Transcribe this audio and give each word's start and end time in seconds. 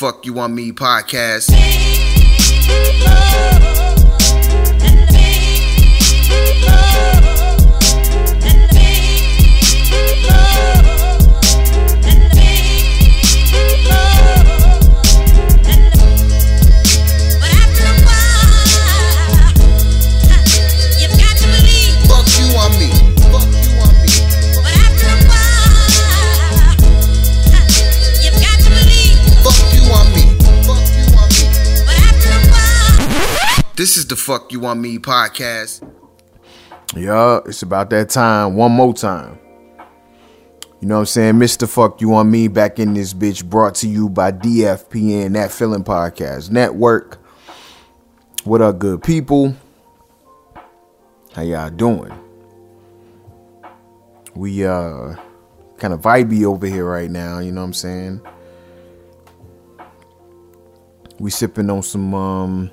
Fuck 0.00 0.24
You 0.24 0.38
On 0.38 0.54
Me 0.54 0.72
podcast. 0.72 1.50
Fuck 6.64 7.29
Fuck 34.20 34.52
You 34.52 34.66
On 34.66 34.80
Me 34.80 34.98
podcast. 34.98 35.82
Yeah, 36.94 37.40
it's 37.46 37.62
about 37.62 37.90
that 37.90 38.10
time. 38.10 38.54
One 38.54 38.72
more 38.72 38.92
time. 38.92 39.38
You 40.80 40.88
know 40.88 40.96
what 40.96 41.00
I'm 41.00 41.06
saying? 41.06 41.34
Mr. 41.34 41.68
Fuck 41.68 42.00
You 42.00 42.14
On 42.14 42.30
Me 42.30 42.48
back 42.48 42.78
in 42.78 42.94
this 42.94 43.14
bitch 43.14 43.44
brought 43.44 43.74
to 43.76 43.88
you 43.88 44.08
by 44.08 44.32
DFPN, 44.32 45.34
That 45.34 45.50
Feeling 45.52 45.84
Podcast 45.84 46.50
Network. 46.50 47.18
What 48.44 48.62
up, 48.62 48.78
good 48.78 49.02
people? 49.02 49.54
How 51.32 51.42
y'all 51.42 51.70
doing? 51.70 52.12
We 54.34 54.66
uh 54.66 55.16
kind 55.78 55.94
of 55.94 56.00
vibey 56.00 56.44
over 56.44 56.66
here 56.66 56.84
right 56.84 57.10
now, 57.10 57.38
you 57.38 57.52
know 57.52 57.60
what 57.60 57.68
I'm 57.68 57.72
saying? 57.72 58.20
We 61.18 61.30
sipping 61.30 61.70
on 61.70 61.82
some 61.82 62.14
um 62.14 62.70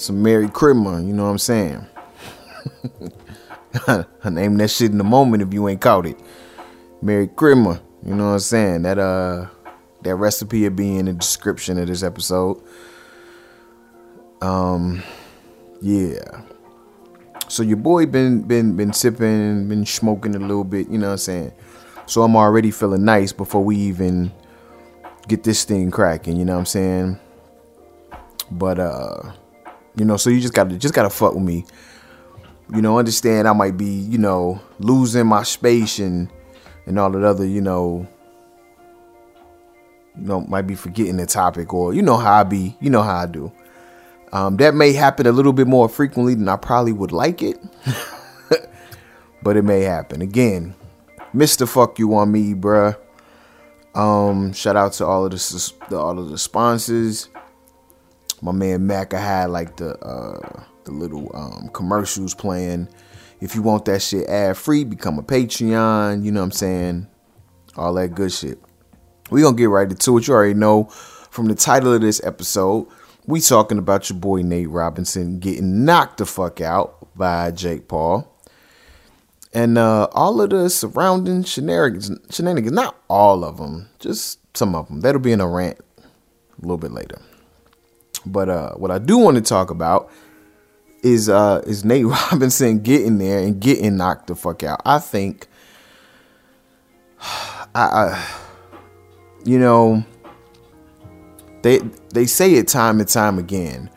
some 0.00 0.22
Merry 0.22 0.48
Crimma, 0.48 1.06
you 1.06 1.12
know 1.12 1.24
what 1.24 1.30
I'm 1.30 1.38
saying? 1.38 1.86
I 3.86 4.30
name 4.30 4.56
that 4.58 4.68
shit 4.68 4.92
in 4.92 5.00
a 5.00 5.04
moment 5.04 5.42
if 5.42 5.52
you 5.52 5.68
ain't 5.68 5.80
caught 5.80 6.06
it. 6.06 6.18
Merry 7.00 7.28
Crimma, 7.28 7.80
you 8.04 8.14
know 8.14 8.26
what 8.26 8.32
I'm 8.32 8.38
saying? 8.40 8.82
That 8.82 8.98
uh 8.98 9.46
that 10.02 10.16
recipe 10.16 10.62
will 10.62 10.70
be 10.70 10.96
in 10.96 11.06
the 11.06 11.12
description 11.12 11.78
of 11.78 11.86
this 11.86 12.02
episode. 12.02 12.62
Um 14.40 15.02
yeah. 15.80 16.42
So 17.48 17.62
your 17.62 17.76
boy 17.76 18.06
been 18.06 18.42
been 18.42 18.76
been 18.76 18.92
sipping, 18.92 19.68
been 19.68 19.86
smoking 19.86 20.34
a 20.34 20.38
little 20.38 20.64
bit, 20.64 20.88
you 20.88 20.98
know 20.98 21.08
what 21.08 21.12
I'm 21.12 21.18
saying? 21.18 21.52
So 22.06 22.22
I'm 22.22 22.36
already 22.36 22.70
feeling 22.70 23.04
nice 23.04 23.32
before 23.32 23.64
we 23.64 23.76
even 23.76 24.32
get 25.28 25.44
this 25.44 25.64
thing 25.64 25.90
cracking, 25.90 26.36
you 26.36 26.44
know 26.44 26.54
what 26.54 26.60
I'm 26.60 26.66
saying? 26.66 27.20
But 28.50 28.78
uh 28.78 29.32
you 29.96 30.04
know, 30.04 30.16
so 30.16 30.30
you 30.30 30.40
just 30.40 30.54
gotta 30.54 30.76
just 30.76 30.94
gotta 30.94 31.10
fuck 31.10 31.34
with 31.34 31.42
me. 31.42 31.64
You 32.74 32.80
know, 32.80 32.98
understand 32.98 33.46
I 33.46 33.52
might 33.52 33.76
be, 33.76 33.86
you 33.86 34.18
know, 34.18 34.60
losing 34.78 35.26
my 35.26 35.42
space 35.42 35.98
and 35.98 36.30
and 36.86 36.98
all 36.98 37.10
that 37.10 37.24
other, 37.24 37.46
you 37.46 37.60
know, 37.60 38.06
you 40.16 40.26
know, 40.26 40.40
might 40.42 40.62
be 40.62 40.74
forgetting 40.74 41.16
the 41.16 41.26
topic 41.26 41.72
or 41.74 41.94
you 41.94 42.02
know 42.02 42.16
how 42.16 42.40
I 42.40 42.44
be, 42.44 42.76
you 42.80 42.90
know 42.90 43.02
how 43.02 43.16
I 43.16 43.26
do. 43.26 43.52
Um, 44.32 44.56
that 44.56 44.74
may 44.74 44.94
happen 44.94 45.26
a 45.26 45.32
little 45.32 45.52
bit 45.52 45.66
more 45.66 45.88
frequently 45.90 46.34
than 46.34 46.48
I 46.48 46.56
probably 46.56 46.92
would 46.92 47.12
like 47.12 47.42
it, 47.42 47.58
but 49.42 49.58
it 49.58 49.62
may 49.62 49.82
happen 49.82 50.22
again. 50.22 50.74
Mister 51.34 51.66
Fuck 51.66 51.98
You 51.98 52.14
on 52.14 52.32
me, 52.32 52.54
bruh. 52.54 52.96
Um, 53.94 54.54
shout 54.54 54.74
out 54.76 54.94
to 54.94 55.06
all 55.06 55.26
of 55.26 55.32
the 55.32 55.98
all 55.98 56.18
of 56.18 56.30
the 56.30 56.38
sponsors. 56.38 57.28
My 58.42 58.50
man 58.52 58.86
Mac, 58.88 59.14
I 59.14 59.20
had 59.20 59.50
like 59.50 59.76
the 59.76 59.96
uh 60.04 60.64
the 60.84 60.90
little 60.90 61.30
um 61.34 61.70
commercials 61.72 62.34
playing. 62.34 62.88
If 63.40 63.54
you 63.54 63.62
want 63.62 63.84
that 63.86 64.02
shit 64.02 64.28
ad 64.28 64.56
free, 64.56 64.84
become 64.84 65.18
a 65.18 65.22
Patreon. 65.22 66.24
You 66.24 66.32
know 66.32 66.40
what 66.40 66.46
I'm 66.46 66.52
saying? 66.52 67.06
All 67.76 67.94
that 67.94 68.14
good 68.14 68.32
shit. 68.32 68.60
We 69.30 69.42
gonna 69.42 69.56
get 69.56 69.68
right 69.68 69.88
into 69.88 70.18
it. 70.18 70.26
You 70.26 70.34
already 70.34 70.54
know 70.54 70.84
from 71.30 71.46
the 71.46 71.54
title 71.54 71.94
of 71.94 72.00
this 72.00 72.22
episode. 72.24 72.88
We 73.26 73.40
talking 73.40 73.78
about 73.78 74.10
your 74.10 74.18
boy 74.18 74.42
Nate 74.42 74.68
Robinson 74.68 75.38
getting 75.38 75.84
knocked 75.84 76.18
the 76.18 76.26
fuck 76.26 76.60
out 76.60 77.14
by 77.16 77.52
Jake 77.52 77.86
Paul. 77.86 78.28
And 79.54 79.78
uh, 79.78 80.08
all 80.12 80.40
of 80.40 80.50
the 80.50 80.68
surrounding 80.68 81.44
shenanigans, 81.44 82.10
shenanigans, 82.30 82.72
not 82.72 82.96
all 83.08 83.44
of 83.44 83.58
them, 83.58 83.88
just 84.00 84.40
some 84.56 84.74
of 84.74 84.88
them. 84.88 85.00
That'll 85.00 85.20
be 85.20 85.32
in 85.32 85.40
a 85.40 85.46
rant 85.46 85.78
a 85.98 86.60
little 86.62 86.78
bit 86.78 86.90
later. 86.90 87.20
But 88.24 88.48
uh, 88.48 88.72
what 88.74 88.90
I 88.90 88.98
do 88.98 89.18
want 89.18 89.36
to 89.36 89.42
talk 89.42 89.70
about 89.70 90.10
is 91.02 91.28
uh, 91.28 91.62
is 91.66 91.84
Nate 91.84 92.06
Robinson 92.32 92.80
getting 92.80 93.18
there 93.18 93.40
and 93.40 93.60
getting 93.60 93.96
knocked 93.96 94.28
the 94.28 94.36
fuck 94.36 94.62
out. 94.62 94.80
I 94.84 94.98
think, 94.98 95.48
I, 97.20 97.64
I 97.74 98.28
you 99.44 99.58
know, 99.58 100.04
they 101.62 101.78
they 102.12 102.26
say 102.26 102.54
it 102.54 102.68
time 102.68 103.00
and 103.00 103.08
time 103.08 103.38
again 103.38 103.90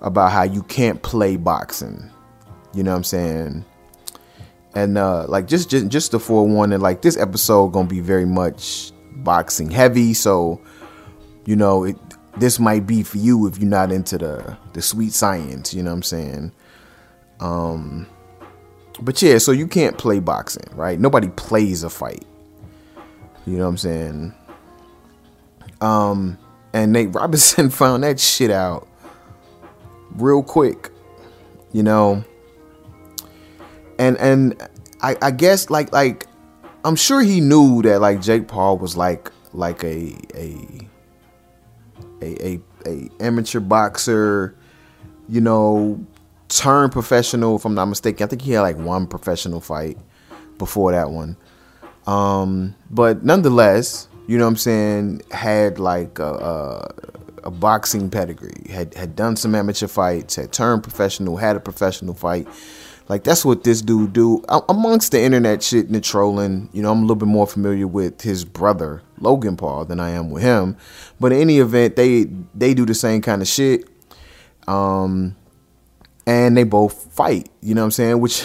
about 0.00 0.32
how 0.32 0.42
you 0.42 0.62
can't 0.64 1.02
play 1.02 1.36
boxing. 1.36 2.10
You 2.72 2.82
know 2.82 2.92
what 2.92 2.98
I'm 2.98 3.04
saying? 3.04 3.64
And 4.74 4.96
uh 4.96 5.26
like 5.28 5.46
just 5.46 5.68
just 5.68 5.88
just 5.88 6.12
to 6.12 6.18
forewarning, 6.18 6.80
like 6.80 7.02
this 7.02 7.16
episode 7.16 7.68
gonna 7.68 7.88
be 7.88 8.00
very 8.00 8.26
much 8.26 8.92
boxing 9.16 9.70
heavy, 9.70 10.14
so 10.14 10.60
you 11.44 11.56
know 11.56 11.84
it 11.84 11.96
this 12.36 12.58
might 12.58 12.86
be 12.86 13.02
for 13.02 13.18
you 13.18 13.46
if 13.46 13.58
you're 13.58 13.68
not 13.68 13.92
into 13.92 14.18
the 14.18 14.56
the 14.72 14.82
sweet 14.82 15.12
science, 15.12 15.74
you 15.74 15.82
know 15.82 15.90
what 15.90 15.96
I'm 15.96 16.02
saying? 16.02 16.52
Um 17.40 18.06
but 19.00 19.20
yeah, 19.22 19.38
so 19.38 19.52
you 19.52 19.66
can't 19.66 19.96
play 19.96 20.18
boxing, 20.20 20.68
right? 20.74 20.98
Nobody 20.98 21.28
plays 21.28 21.82
a 21.84 21.90
fight. 21.90 22.24
You 23.46 23.56
know 23.56 23.64
what 23.64 23.70
I'm 23.70 23.78
saying? 23.78 24.34
Um 25.80 26.38
and 26.72 26.92
Nate 26.92 27.14
Robinson 27.14 27.70
found 27.70 28.04
that 28.04 28.20
shit 28.20 28.50
out 28.50 28.88
real 30.12 30.42
quick. 30.42 30.90
You 31.72 31.82
know, 31.84 32.24
and 33.98 34.16
and 34.18 34.68
I, 35.02 35.16
I 35.22 35.30
guess 35.30 35.70
like 35.70 35.92
like 35.92 36.26
I'm 36.84 36.96
sure 36.96 37.20
he 37.20 37.40
knew 37.40 37.82
that 37.82 38.00
like 38.00 38.20
Jake 38.20 38.48
Paul 38.48 38.78
was 38.78 38.96
like 38.96 39.30
like 39.52 39.84
a 39.84 40.16
a 40.34 40.88
a 42.22 42.46
a, 42.46 42.60
a 42.86 43.10
amateur 43.20 43.60
boxer, 43.60 44.54
you 45.28 45.40
know, 45.40 46.04
turned 46.48 46.92
professional. 46.92 47.56
If 47.56 47.64
I'm 47.64 47.74
not 47.74 47.86
mistaken, 47.86 48.24
I 48.24 48.28
think 48.28 48.42
he 48.42 48.52
had 48.52 48.62
like 48.62 48.76
one 48.76 49.06
professional 49.06 49.60
fight 49.60 49.98
before 50.58 50.92
that 50.92 51.10
one. 51.10 51.36
Um, 52.06 52.74
but 52.90 53.24
nonetheless, 53.24 54.08
you 54.26 54.38
know 54.38 54.44
what 54.44 54.50
I'm 54.50 54.56
saying, 54.56 55.22
had 55.30 55.78
like 55.78 56.18
a, 56.18 56.24
a, 56.24 56.94
a 57.44 57.50
boxing 57.50 58.10
pedigree, 58.10 58.70
had 58.70 58.94
had 58.94 59.16
done 59.16 59.36
some 59.36 59.54
amateur 59.54 59.88
fights, 59.88 60.36
had 60.36 60.52
turned 60.52 60.82
professional, 60.82 61.36
had 61.36 61.56
a 61.56 61.60
professional 61.60 62.14
fight. 62.14 62.48
Like 63.10 63.24
that's 63.24 63.44
what 63.44 63.64
this 63.64 63.82
dude 63.82 64.12
do. 64.12 64.40
Amongst 64.68 65.10
the 65.10 65.20
internet 65.20 65.64
shit 65.64 65.86
and 65.86 65.96
the 65.96 66.00
trolling, 66.00 66.70
you 66.72 66.80
know, 66.80 66.92
I'm 66.92 66.98
a 66.98 67.00
little 67.00 67.16
bit 67.16 67.26
more 67.26 67.44
familiar 67.44 67.88
with 67.88 68.20
his 68.20 68.44
brother 68.44 69.02
Logan 69.18 69.56
Paul 69.56 69.84
than 69.84 69.98
I 69.98 70.10
am 70.10 70.30
with 70.30 70.44
him. 70.44 70.76
But 71.18 71.32
in 71.32 71.40
any 71.40 71.58
event, 71.58 71.96
they 71.96 72.26
they 72.54 72.72
do 72.72 72.86
the 72.86 72.94
same 72.94 73.20
kind 73.20 73.42
of 73.42 73.48
shit. 73.48 73.88
Um, 74.68 75.34
and 76.24 76.56
they 76.56 76.62
both 76.62 77.12
fight. 77.12 77.50
You 77.60 77.74
know 77.74 77.80
what 77.80 77.86
I'm 77.86 77.90
saying? 77.90 78.20
Which, 78.20 78.44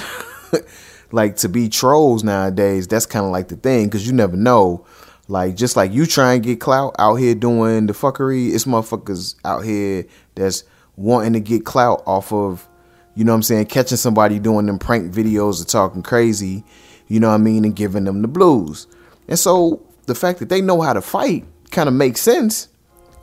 like, 1.12 1.36
to 1.38 1.48
be 1.48 1.70
trolls 1.70 2.24
nowadays, 2.24 2.88
that's 2.88 3.06
kind 3.06 3.24
of 3.24 3.32
like 3.32 3.50
the 3.50 3.58
thing 3.58 3.86
because 3.86 4.08
you 4.08 4.14
never 4.14 4.36
know. 4.36 4.84
Like, 5.28 5.56
just 5.56 5.76
like 5.76 5.92
you 5.92 6.08
try 6.08 6.34
and 6.34 6.44
get 6.44 6.60
clout 6.60 6.96
out 6.98 7.18
here 7.18 7.36
doing 7.36 7.86
the 7.86 7.94
fuckery, 7.94 8.56
it's 8.56 8.66
motherfuckers 8.66 9.36
out 9.46 9.64
here 9.64 10.08
that's 10.34 10.64
wanting 10.96 11.34
to 11.34 11.40
get 11.40 11.66
clout 11.66 12.02
off 12.08 12.34
of, 12.34 12.68
you 13.16 13.24
know 13.24 13.32
what 13.32 13.38
I'm 13.38 13.44
saying, 13.44 13.68
catching 13.68 13.98
somebody 13.98 14.40
doing 14.40 14.66
them 14.66 14.78
prank 14.78 15.14
videos 15.14 15.62
or 15.62 15.66
talking 15.66 16.04
crazy, 16.04 16.64
you 17.08 17.20
know 17.20 17.30
what 17.30 17.36
I 17.36 17.40
mean, 17.40 17.66
and 17.66 17.76
giving 17.76 18.04
them 18.04 18.22
the 18.22 18.28
blues. 18.28 18.88
And 19.28 19.40
so 19.40 19.82
the 20.06 20.16
fact 20.16 20.40
that 20.40 20.50
they 20.50 20.62
know 20.62 20.82
how 20.82 20.94
to 20.94 21.02
fight 21.02 21.46
kind 21.72 21.88
of 21.88 21.96
makes 21.96 22.22
sense 22.22 22.68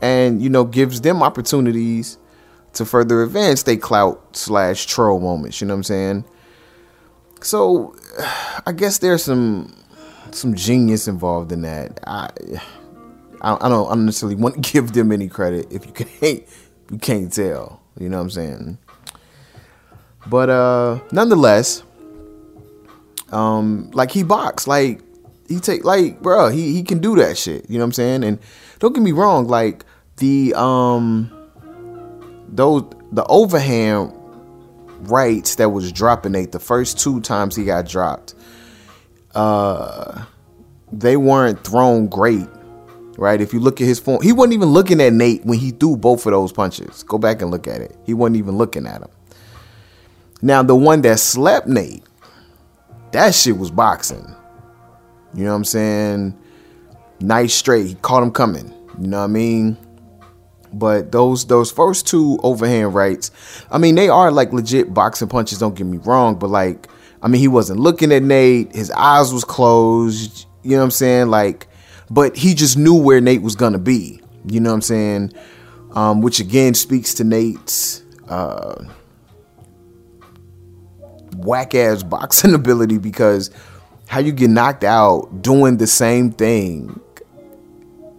and, 0.00 0.42
you 0.42 0.48
know, 0.48 0.64
gives 0.64 1.02
them 1.02 1.22
opportunities 1.22 2.18
to 2.74 2.84
further 2.84 3.22
advance 3.22 3.62
they 3.62 3.76
clout 3.76 4.36
slash 4.36 4.86
troll 4.86 5.20
moments. 5.20 5.60
You 5.60 5.66
know 5.66 5.74
what 5.74 5.78
I'm 5.78 5.84
saying? 5.84 6.24
So 7.42 7.94
I 8.66 8.72
guess 8.72 8.98
there's 8.98 9.24
some 9.24 9.74
some 10.30 10.54
genius 10.54 11.08
involved 11.08 11.52
in 11.52 11.62
that. 11.62 12.00
I 12.06 12.30
I, 13.42 13.50
don't 13.50 13.62
I 13.62 13.68
don't 13.68 14.06
necessarily 14.06 14.36
want 14.36 14.54
to 14.54 14.60
give 14.72 14.92
them 14.92 15.12
any 15.12 15.28
credit 15.28 15.66
if 15.70 15.86
you 15.86 15.92
can't 15.92 16.44
you 16.90 16.98
can't 16.98 17.32
tell. 17.32 17.80
You 17.98 18.08
know 18.08 18.16
what 18.16 18.24
I'm 18.24 18.30
saying? 18.30 18.78
But 20.26 20.50
uh 20.50 21.00
nonetheless, 21.10 21.82
um, 23.32 23.90
like 23.92 24.10
he 24.10 24.22
box, 24.22 24.66
like 24.66 25.00
he 25.48 25.58
take 25.58 25.84
like 25.84 26.20
bro, 26.20 26.48
he 26.48 26.72
he 26.72 26.82
can 26.82 26.98
do 26.98 27.16
that 27.16 27.36
shit. 27.36 27.68
You 27.68 27.78
know 27.78 27.84
what 27.84 27.88
I'm 27.88 27.92
saying? 27.92 28.24
And 28.24 28.38
don't 28.78 28.94
get 28.94 29.02
me 29.02 29.12
wrong, 29.12 29.46
like 29.46 29.84
the 30.16 30.54
um 30.54 31.30
those 32.48 32.84
the 33.10 33.24
overhand 33.24 34.12
rights 35.10 35.56
that 35.56 35.70
was 35.70 35.90
dropping 35.90 36.32
Nate 36.32 36.52
the 36.52 36.60
first 36.60 36.98
two 36.98 37.20
times 37.20 37.56
he 37.56 37.64
got 37.64 37.88
dropped, 37.88 38.34
uh, 39.34 40.24
they 40.92 41.16
weren't 41.16 41.64
thrown 41.64 42.06
great. 42.06 42.48
Right, 43.18 43.42
if 43.42 43.52
you 43.52 43.60
look 43.60 43.78
at 43.80 43.86
his 43.86 44.00
form, 44.00 44.22
he 44.22 44.32
wasn't 44.32 44.54
even 44.54 44.70
looking 44.70 44.98
at 45.00 45.12
Nate 45.12 45.44
when 45.44 45.58
he 45.58 45.70
threw 45.70 45.98
both 45.98 46.24
of 46.24 46.32
those 46.32 46.50
punches. 46.50 47.02
Go 47.02 47.18
back 47.18 47.42
and 47.42 47.50
look 47.50 47.68
at 47.68 47.82
it. 47.82 47.94
He 48.06 48.14
wasn't 48.14 48.36
even 48.36 48.56
looking 48.56 48.86
at 48.86 49.02
him. 49.02 49.10
Now, 50.42 50.64
the 50.64 50.74
one 50.74 51.02
that 51.02 51.20
slept 51.20 51.68
Nate, 51.68 52.02
that 53.12 53.34
shit 53.34 53.56
was 53.56 53.70
boxing. 53.70 54.34
You 55.34 55.44
know 55.44 55.50
what 55.50 55.56
I'm 55.56 55.64
saying? 55.64 56.38
Nice 57.20 57.54
straight. 57.54 57.86
He 57.86 57.94
caught 57.96 58.24
him 58.24 58.32
coming. 58.32 58.74
You 59.00 59.06
know 59.06 59.18
what 59.18 59.24
I 59.24 59.28
mean? 59.28 59.78
But 60.74 61.12
those 61.12 61.46
those 61.46 61.70
first 61.70 62.06
two 62.06 62.38
overhand 62.42 62.94
rights, 62.94 63.30
I 63.70 63.78
mean, 63.78 63.94
they 63.94 64.08
are 64.08 64.30
like 64.30 64.52
legit 64.52 64.92
boxing 64.92 65.28
punches, 65.28 65.58
don't 65.58 65.74
get 65.74 65.86
me 65.86 65.98
wrong, 65.98 66.36
but 66.36 66.48
like, 66.48 66.88
I 67.22 67.28
mean, 67.28 67.40
he 67.40 67.48
wasn't 67.48 67.80
looking 67.80 68.10
at 68.10 68.22
Nate, 68.22 68.74
his 68.74 68.90
eyes 68.90 69.32
was 69.32 69.44
closed, 69.44 70.46
you 70.62 70.70
know 70.70 70.78
what 70.78 70.84
I'm 70.84 70.90
saying? 70.90 71.28
Like, 71.28 71.68
but 72.10 72.36
he 72.36 72.54
just 72.54 72.78
knew 72.78 72.94
where 72.94 73.20
Nate 73.20 73.42
was 73.42 73.54
gonna 73.54 73.78
be. 73.78 74.20
You 74.46 74.60
know 74.60 74.70
what 74.70 74.76
I'm 74.76 74.82
saying? 74.82 75.32
Um, 75.92 76.22
which 76.22 76.40
again 76.40 76.72
speaks 76.72 77.14
to 77.14 77.24
Nate's 77.24 78.02
uh 78.28 78.82
whack 81.36 81.74
ass 81.74 82.02
boxing 82.02 82.54
ability 82.54 82.98
because 82.98 83.50
how 84.06 84.20
you 84.20 84.32
get 84.32 84.50
knocked 84.50 84.84
out 84.84 85.42
doing 85.42 85.76
the 85.78 85.86
same 85.86 86.30
thing 86.30 87.00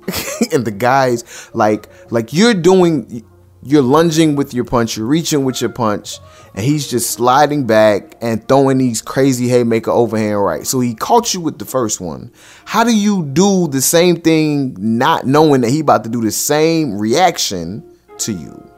and 0.52 0.66
the 0.66 0.72
guys 0.72 1.50
like 1.54 1.88
like 2.12 2.34
you're 2.34 2.54
doing 2.54 3.24
you're 3.62 3.82
lunging 3.82 4.36
with 4.36 4.54
your 4.54 4.66
punch 4.66 4.98
you're 4.98 5.06
reaching 5.06 5.46
with 5.46 5.62
your 5.62 5.70
punch 5.70 6.20
and 6.56 6.64
he's 6.64 6.88
just 6.88 7.12
sliding 7.12 7.66
back 7.66 8.16
and 8.22 8.48
throwing 8.48 8.78
these 8.78 9.02
crazy 9.02 9.48
haymaker 9.48 9.92
overhand 9.92 10.44
right. 10.44 10.68
So 10.68 10.80
he 10.80 10.94
caught 10.94 11.34
you 11.34 11.42
with 11.42 11.58
the 11.58 11.66
first 11.66 12.00
one. 12.00 12.32
How 12.66 12.84
do 12.84 12.96
you 12.96 13.26
do 13.26 13.68
the 13.68 13.82
same 13.82 14.22
thing 14.22 14.76
not 14.78 15.26
knowing 15.26 15.62
that 15.62 15.72
he 15.72 15.80
about 15.80 16.04
to 16.04 16.10
do 16.10 16.22
the 16.22 16.32
same 16.32 16.98
reaction 16.98 17.84
to 18.20 18.34
you 18.34 18.72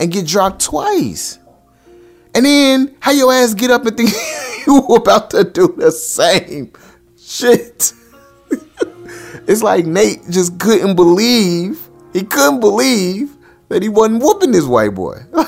and 0.00 0.10
get 0.12 0.26
dropped 0.26 0.64
twice 0.64 1.38
and 2.34 2.44
then 2.44 2.96
how 3.00 3.12
your 3.12 3.32
ass 3.32 3.54
get 3.54 3.70
up 3.70 3.86
and 3.86 3.96
think 3.96 4.10
you 4.66 4.78
about 4.94 5.30
to 5.30 5.44
do 5.44 5.74
the 5.76 5.90
same 5.90 6.72
shit. 7.18 7.92
it's 9.46 9.62
like 9.62 9.86
Nate 9.86 10.20
just 10.30 10.58
couldn't 10.58 10.96
believe, 10.96 11.88
he 12.12 12.22
couldn't 12.22 12.60
believe 12.60 13.36
that 13.68 13.82
he 13.82 13.88
wasn't 13.88 14.22
whooping 14.22 14.52
this 14.52 14.64
white 14.64 14.94
boy. 14.94 15.20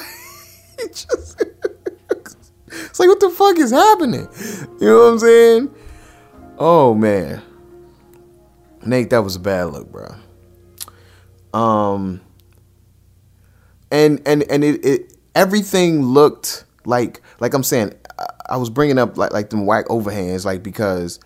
It's 2.91 2.99
like, 2.99 3.09
what 3.09 3.21
the 3.21 3.31
fuck 3.31 3.59
is 3.59 3.71
happening? 3.71 4.29
You 4.81 4.87
know 4.87 4.99
what 4.99 5.13
I'm 5.13 5.19
saying? 5.19 5.75
Oh, 6.59 6.95
man. 6.95 7.43
Nate, 8.85 9.11
that 9.11 9.23
was 9.23 9.37
a 9.37 9.41
bad 9.41 9.65
look, 9.65 9.91
bro. 9.93 10.15
Um, 11.53 12.21
and 13.91 14.23
and 14.25 14.45
and 14.45 14.63
it, 14.63 14.85
it 14.85 15.17
everything 15.35 16.03
looked 16.03 16.65
like 16.91 17.23
like 17.39 17.55
I'm 17.55 17.63
saying 17.63 17.95
I, 18.19 18.27
I 18.51 18.57
was 18.59 18.69
bringing 18.69 18.99
up 18.99 19.17
like 19.17 19.33
like 19.33 19.49
them 19.49 19.65
whack 19.65 19.87
overhands 19.87 20.45
like 20.45 20.63
because 20.63 21.19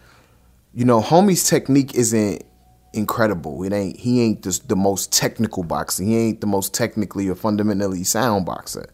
you 0.72 0.84
know 0.84 1.00
homie's 1.00 1.48
technique 1.48 1.94
isn't 1.94 2.44
incredible. 2.92 3.64
It 3.64 3.72
ain't 3.72 3.98
he 3.98 4.22
ain't 4.22 4.42
the, 4.42 4.60
the 4.68 4.76
most 4.76 5.12
technical 5.12 5.64
boxer. 5.64 6.04
He 6.04 6.16
ain't 6.16 6.40
the 6.40 6.46
most 6.46 6.72
technically 6.72 7.28
or 7.28 7.34
fundamentally 7.34 8.04
sound 8.04 8.46
boxer. 8.46 8.88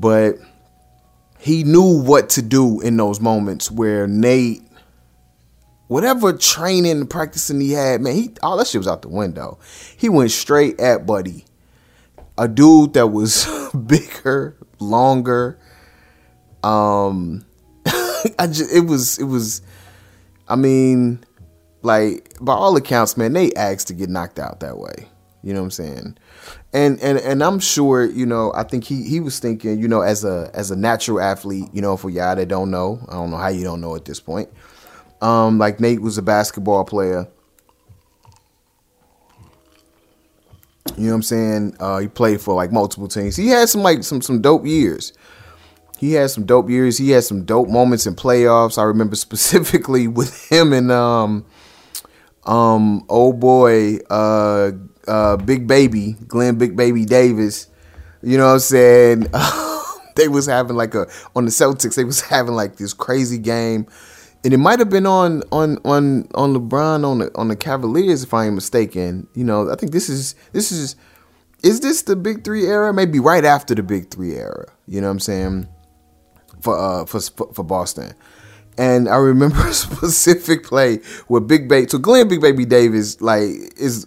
But 0.00 0.38
he 1.38 1.62
knew 1.62 2.02
what 2.02 2.30
to 2.30 2.42
do 2.42 2.80
in 2.80 2.96
those 2.96 3.20
moments 3.20 3.70
where 3.70 4.08
Nate 4.08 4.62
whatever 5.86 6.32
training 6.32 6.92
and 6.92 7.10
practicing 7.10 7.60
he 7.60 7.72
had 7.72 8.00
man 8.00 8.14
he 8.14 8.32
all 8.42 8.56
that 8.56 8.66
shit 8.66 8.80
was 8.80 8.88
out 8.88 9.02
the 9.02 9.08
window. 9.08 9.58
He 9.96 10.08
went 10.08 10.32
straight 10.32 10.80
at 10.80 11.06
buddy 11.06 11.44
a 12.38 12.48
dude 12.48 12.94
that 12.94 13.08
was 13.08 13.46
bigger, 13.86 14.56
longer. 14.82 15.58
Um, 16.62 17.44
I 18.38 18.46
just 18.46 18.72
it 18.74 18.86
was 18.86 19.18
it 19.18 19.24
was. 19.24 19.62
I 20.48 20.56
mean, 20.56 21.24
like 21.82 22.34
by 22.40 22.52
all 22.52 22.76
accounts, 22.76 23.16
man, 23.16 23.32
they 23.32 23.52
asked 23.52 23.88
to 23.88 23.94
get 23.94 24.10
knocked 24.10 24.38
out 24.38 24.60
that 24.60 24.78
way. 24.78 25.08
You 25.42 25.52
know 25.52 25.60
what 25.60 25.66
I'm 25.66 25.70
saying? 25.72 26.18
And 26.72 27.00
and 27.00 27.18
and 27.18 27.42
I'm 27.42 27.58
sure, 27.58 28.04
you 28.04 28.26
know, 28.26 28.52
I 28.54 28.62
think 28.62 28.84
he 28.84 29.02
he 29.02 29.20
was 29.20 29.38
thinking, 29.38 29.80
you 29.80 29.88
know, 29.88 30.00
as 30.00 30.24
a 30.24 30.50
as 30.54 30.70
a 30.70 30.76
natural 30.76 31.20
athlete, 31.20 31.68
you 31.72 31.82
know, 31.82 31.96
for 31.96 32.10
y'all 32.10 32.36
that 32.36 32.46
don't 32.48 32.70
know, 32.70 33.04
I 33.08 33.14
don't 33.14 33.30
know 33.30 33.36
how 33.36 33.48
you 33.48 33.64
don't 33.64 33.80
know 33.80 33.96
at 33.96 34.04
this 34.04 34.20
point. 34.20 34.48
Um, 35.20 35.58
like 35.58 35.80
Nate 35.80 36.00
was 36.00 36.18
a 36.18 36.22
basketball 36.22 36.84
player. 36.84 37.28
You 40.96 41.04
know 41.04 41.10
what 41.10 41.16
I'm 41.16 41.22
saying? 41.22 41.76
Uh, 41.80 41.98
he 41.98 42.08
played 42.08 42.40
for 42.40 42.54
like 42.54 42.72
multiple 42.72 43.08
teams. 43.08 43.36
He 43.36 43.48
had 43.48 43.68
some 43.68 43.82
like 43.82 44.04
some 44.04 44.20
some 44.22 44.40
dope 44.40 44.66
years. 44.66 45.12
He 45.98 46.14
had 46.14 46.30
some 46.30 46.44
dope 46.44 46.68
years. 46.68 46.98
He 46.98 47.10
had 47.10 47.24
some 47.24 47.44
dope 47.44 47.68
moments 47.68 48.06
in 48.06 48.14
playoffs. 48.14 48.76
I 48.76 48.82
remember 48.82 49.16
specifically 49.28 50.08
with 50.08 50.50
him 50.50 50.72
and 50.72 50.90
um 50.90 51.44
um 52.44 53.04
old 53.08 53.38
boy 53.38 53.98
uh 54.10 54.72
uh 55.06 55.36
Big 55.36 55.66
Baby 55.66 56.16
Glen 56.26 56.58
Big 56.58 56.76
Baby 56.76 57.04
Davis. 57.04 57.68
You 58.22 58.38
know 58.38 58.46
what 58.46 58.54
I'm 58.54 58.58
saying? 58.60 59.26
they 60.16 60.28
was 60.28 60.46
having 60.46 60.76
like 60.76 60.94
a 60.94 61.06
on 61.34 61.44
the 61.44 61.50
Celtics. 61.50 61.94
They 61.94 62.04
was 62.04 62.20
having 62.34 62.54
like 62.54 62.76
this 62.76 62.92
crazy 62.92 63.38
game, 63.38 63.86
and 64.44 64.52
it 64.52 64.58
might 64.58 64.78
have 64.78 64.90
been 64.90 65.06
on 65.06 65.42
on 65.52 65.78
on 65.84 66.28
on 66.34 66.54
LeBron 66.54 67.04
on 67.04 67.18
the 67.18 67.30
on 67.36 67.48
the 67.48 67.56
Cavaliers 67.56 68.22
if 68.22 68.34
I 68.34 68.46
ain't 68.46 68.54
mistaken. 68.54 69.28
You 69.34 69.44
know, 69.44 69.70
I 69.70 69.76
think 69.76 69.92
this 69.92 70.08
is 70.08 70.34
this 70.52 70.72
is 70.72 70.96
is 71.62 71.80
this 71.80 72.02
the 72.02 72.16
Big 72.16 72.44
Three 72.44 72.66
era? 72.66 72.92
Maybe 72.92 73.20
right 73.20 73.44
after 73.44 73.74
the 73.74 73.82
Big 73.82 74.10
Three 74.10 74.34
era. 74.34 74.66
You 74.86 75.00
know 75.00 75.06
what 75.06 75.12
I'm 75.12 75.20
saying? 75.20 75.68
For 76.60 76.78
uh 76.78 77.06
for 77.06 77.20
for 77.20 77.62
Boston. 77.64 78.14
And 78.78 79.08
I 79.08 79.16
remember 79.16 79.58
a 79.68 79.74
specific 79.74 80.64
play 80.64 80.96
where 81.28 81.40
Big 81.40 81.68
Baby, 81.68 81.88
so 81.88 81.98
Glen 81.98 82.28
Big 82.28 82.40
Baby 82.40 82.64
Davis, 82.64 83.20
like, 83.20 83.42
is, 83.76 84.06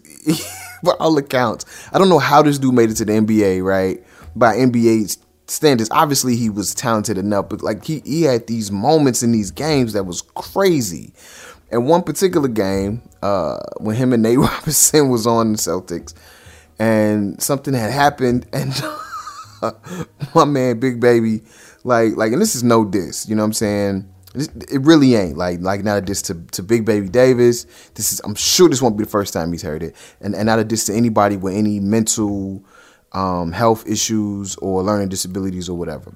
by 0.84 0.94
all 1.00 1.18
accounts, 1.18 1.66
I 1.94 2.00
don't 2.00 2.10
know 2.10 2.20
how 2.20 2.42
this 2.42 2.58
dude 2.58 2.74
made 2.74 2.90
it 2.90 2.96
to 2.96 3.06
the 3.06 3.14
NBA, 3.14 3.64
right? 3.64 4.04
By 4.36 4.56
NBA 4.56 5.18
standards, 5.48 5.90
obviously 5.92 6.36
he 6.36 6.50
was 6.50 6.74
talented 6.74 7.18
enough, 7.18 7.50
but 7.50 7.62
like 7.62 7.86
he, 7.86 8.02
he 8.06 8.24
had 8.24 8.48
these 8.48 8.72
moments 8.72 9.24
in 9.24 9.32
these 9.32 9.52
games 9.52 9.94
that 9.94 10.06
was 10.06 10.22
crazy. 10.22 11.14
And 11.72 11.88
one 11.88 12.04
particular 12.04 12.48
game, 12.48 13.02
uh, 13.22 13.58
when 13.78 13.96
him 13.96 14.14
and 14.14 14.24
Nate 14.24 14.40
Robinson 14.40 15.10
was 15.10 15.26
on 15.28 15.54
the 15.54 15.58
Celtics, 15.58 16.14
and 16.78 17.42
something 17.42 17.74
had 17.74 17.92
happened, 17.92 18.46
and 18.54 18.74
my 20.36 20.46
man 20.46 20.80
Big 20.80 21.00
Baby, 21.00 21.42
like, 21.84 22.16
like, 22.16 22.34
and 22.34 22.42
this 22.42 22.56
is 22.56 22.64
no 22.64 22.86
diss, 22.86 23.28
you 23.28 23.36
know 23.36 23.44
what 23.44 23.48
I'm 23.48 23.54
saying? 23.54 24.12
It 24.36 24.82
really 24.82 25.16
ain't 25.16 25.38
like 25.38 25.62
like 25.62 25.86
not 25.86 25.98
a 25.98 26.02
diss 26.02 26.22
to, 26.24 26.34
to 26.34 26.62
Big 26.62 26.84
Baby 26.84 27.08
Davis. 27.08 27.64
This 27.94 28.12
is 28.12 28.20
I'm 28.26 28.36
sure 28.36 28.68
this 28.68 28.82
won't 28.82 28.98
be 28.98 29.06
the 29.06 29.10
first 29.10 29.32
time 29.32 29.50
he's 29.54 29.62
heard 29.62 29.82
it, 29.82 29.96
and 30.20 30.36
and 30.36 30.48
not 30.48 30.60
a 30.60 30.66
diss 30.66 30.84
to 30.88 30.94
anybody 30.94 31.38
with 31.38 31.54
any 31.54 31.80
mental 31.80 32.62
um, 33.16 33.54
health 33.54 33.88
issues 33.88 34.56
or 34.58 34.84
learning 34.84 35.10
disabilities 35.10 35.70
or 35.70 35.78
whatever. 35.78 36.14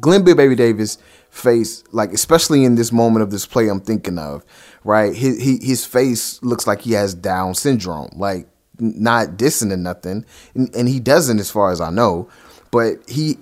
Glen 0.00 0.24
Big 0.24 0.36
Baby 0.36 0.56
Davis 0.56 0.98
face 1.30 1.84
like 1.92 2.12
especially 2.12 2.64
in 2.64 2.74
this 2.74 2.92
moment 2.92 3.22
of 3.22 3.30
this 3.30 3.46
play 3.46 3.68
I'm 3.68 3.80
thinking 3.80 4.18
of, 4.18 4.44
right? 4.82 5.14
His 5.14 5.40
he, 5.40 5.58
his 5.62 5.84
face 5.84 6.42
looks 6.42 6.66
like 6.66 6.80
he 6.80 6.92
has 6.92 7.14
Down 7.14 7.54
syndrome, 7.54 8.10
like 8.16 8.48
not 8.78 9.36
dissing 9.36 9.70
or 9.70 9.76
nothing, 9.76 10.24
and, 10.54 10.74
and 10.74 10.88
he 10.88 10.98
doesn't 10.98 11.38
as 11.38 11.50
far 11.50 11.70
as 11.70 11.80
I 11.80 11.90
know, 11.90 12.28
but 12.70 13.08
he 13.08 13.36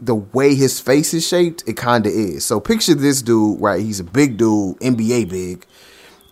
the 0.00 0.16
way 0.16 0.54
his 0.54 0.80
face 0.80 1.14
is 1.14 1.26
shaped, 1.26 1.64
it 1.66 1.76
kind 1.76 2.04
of 2.04 2.12
is. 2.12 2.44
So 2.44 2.60
picture 2.60 2.94
this 2.94 3.22
dude, 3.22 3.60
right? 3.60 3.80
He's 3.80 4.00
a 4.00 4.04
big 4.04 4.36
dude, 4.36 4.78
NBA 4.80 5.30
big, 5.30 5.66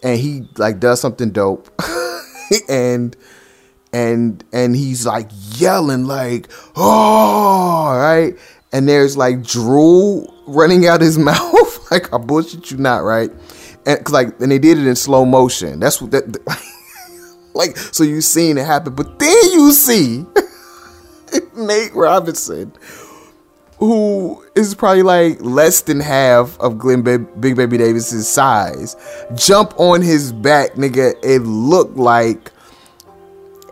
and 0.03 0.19
he 0.19 0.49
like 0.59 0.81
does 0.81 1.01
something 1.01 1.31
dope, 1.31 1.71
and 2.69 3.17
and 3.93 4.43
and 4.53 4.75
he's 4.75 5.07
like 5.07 5.29
yelling 5.57 6.05
like 6.05 6.49
oh 6.77 7.97
right, 7.97 8.35
and 8.73 8.89
there's 8.89 9.17
like 9.17 9.43
drool 9.43 10.33
running 10.47 10.87
out 10.87 11.01
his 11.01 11.19
mouth 11.31 11.91
like 11.91 12.13
I 12.13 12.19
bullshit 12.19 12.71
you 12.71 12.79
not 12.79 12.99
right, 12.99 13.31
and 13.87 14.11
like 14.11 14.41
and 14.41 14.51
they 14.51 14.59
did 14.59 14.79
it 14.79 14.87
in 14.87 14.97
slow 14.97 15.25
motion. 15.25 15.81
That's 15.81 16.01
what 16.01 16.11
that 16.13 16.39
like 17.55 17.77
so 17.77 18.05
you 18.05 18.21
seen 18.21 18.59
it 18.59 18.67
happen, 18.67 18.95
but 18.95 19.19
then 19.19 19.45
you 19.53 19.73
see 19.73 20.25
Nate 21.57 21.95
Robinson 21.95 22.73
who 23.83 24.41
is 24.55 24.77
probably 24.77 25.03
like 25.03 25.41
less 25.41 25.81
than 25.81 25.99
half 25.99 26.57
of 26.61 26.79
Glen 26.79 27.03
ba- 27.03 27.19
Big 27.19 27.57
Baby 27.57 27.79
Davis's 27.79 28.29
size, 28.29 28.95
jump 29.35 29.75
on 29.77 30.01
his 30.01 30.33
back, 30.33 30.75
nigga. 30.75 31.15
It 31.25 31.41
looked 31.41 31.97
like 31.97 32.52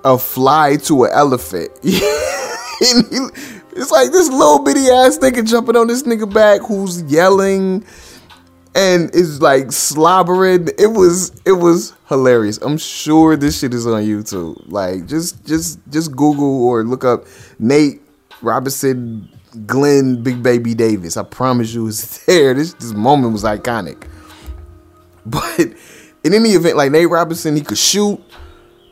a 0.05 0.19
fly 0.19 0.77
to 0.85 1.05
an 1.05 1.11
elephant. 1.13 1.71
It's 3.73 3.91
like 3.91 4.11
this 4.11 4.29
little 4.29 4.59
bitty 4.59 4.91
ass 4.91 5.19
nigga 5.19 5.49
jumping 5.49 5.77
on 5.77 5.87
this 5.87 6.03
nigga 6.03 6.31
back 6.31 6.61
who's 6.63 7.03
yelling 7.05 7.85
and 8.75 9.15
is 9.15 9.41
like 9.41 9.73
slobbering. 9.73 10.69
It 10.79 10.89
was 10.89 11.41
it 11.45 11.53
was 11.53 11.95
hilarious. 12.09 12.59
I'm 12.59 12.79
sure 12.79 13.37
this 13.37 13.61
shit 13.61 13.73
is 13.73 13.87
on 13.87 14.03
YouTube. 14.03 14.61
Like 14.67 15.07
just 15.07 15.45
just 15.47 15.79
just 15.89 16.15
Google 16.17 16.65
or 16.65 16.85
look 16.85 17.05
up 17.05 17.27
Nate 17.59 18.03
Robinson 18.43 19.29
Glen 19.67 20.23
Big 20.23 20.43
Baby 20.43 20.75
Davis. 20.75 21.17
I 21.17 21.23
promise 21.23 21.73
you 21.73 21.87
it's 21.89 22.25
there. 22.27 22.55
This 22.55 22.75
this 22.75 22.93
moment 22.93 23.33
was 23.33 23.45
iconic. 23.45 24.09
But 25.25 25.61
in 26.25 26.35
any 26.35 26.51
event, 26.51 26.77
like 26.77 26.91
Nate 26.91 27.09
Robinson, 27.09 27.55
he 27.55 27.63
could 27.63 27.79
shoot. 27.79 28.21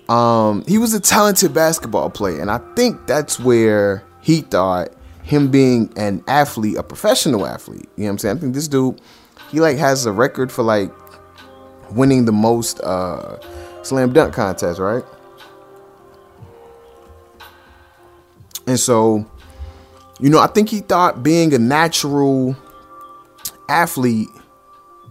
Um, 0.09 0.65
he 0.67 0.79
was 0.79 0.95
a 0.95 1.01
talented 1.01 1.53
basketball 1.53 2.11
player, 2.11 2.41
and 2.41 2.51
I 2.51 2.59
think 2.75 3.07
that's 3.07 3.39
where 3.39 4.03
he 4.23 4.41
thought 4.41 4.89
him 5.23 5.51
being 5.51 5.93
an 5.97 6.25
athlete, 6.27 6.77
a 6.79 6.83
professional 6.83 7.47
athlete. 7.47 7.89
You 7.97 8.05
know 8.05 8.07
what 8.07 8.11
I'm 8.13 8.19
saying? 8.19 8.37
I 8.39 8.41
think 8.41 8.55
this 8.55 8.69
dude, 8.69 9.01
he 9.51 9.61
like 9.61 9.77
has 9.77 10.07
a 10.07 10.13
record 10.13 10.51
for 10.51 10.63
like 10.63 10.91
winning 11.91 12.25
the 12.25 12.33
most 12.33 12.81
uh 12.81 13.39
slam 13.83 14.13
dunk 14.13 14.35
contests, 14.35 14.79
right? 14.79 15.05
And 18.67 18.79
so, 18.79 19.27
you 20.21 20.29
know, 20.29 20.39
I 20.39 20.47
think 20.47 20.69
he 20.69 20.81
thought 20.81 21.23
being 21.23 21.55
a 21.55 21.59
natural 21.59 22.57
athlete 23.69 24.29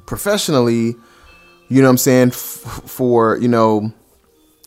professionally, 0.06 0.96
you 1.68 1.82
know 1.82 1.84
what 1.84 1.92
I'm 1.92 1.98
saying, 1.98 2.28
f- 2.30 2.84
for, 2.86 3.38
you 3.38 3.48
know, 3.48 3.92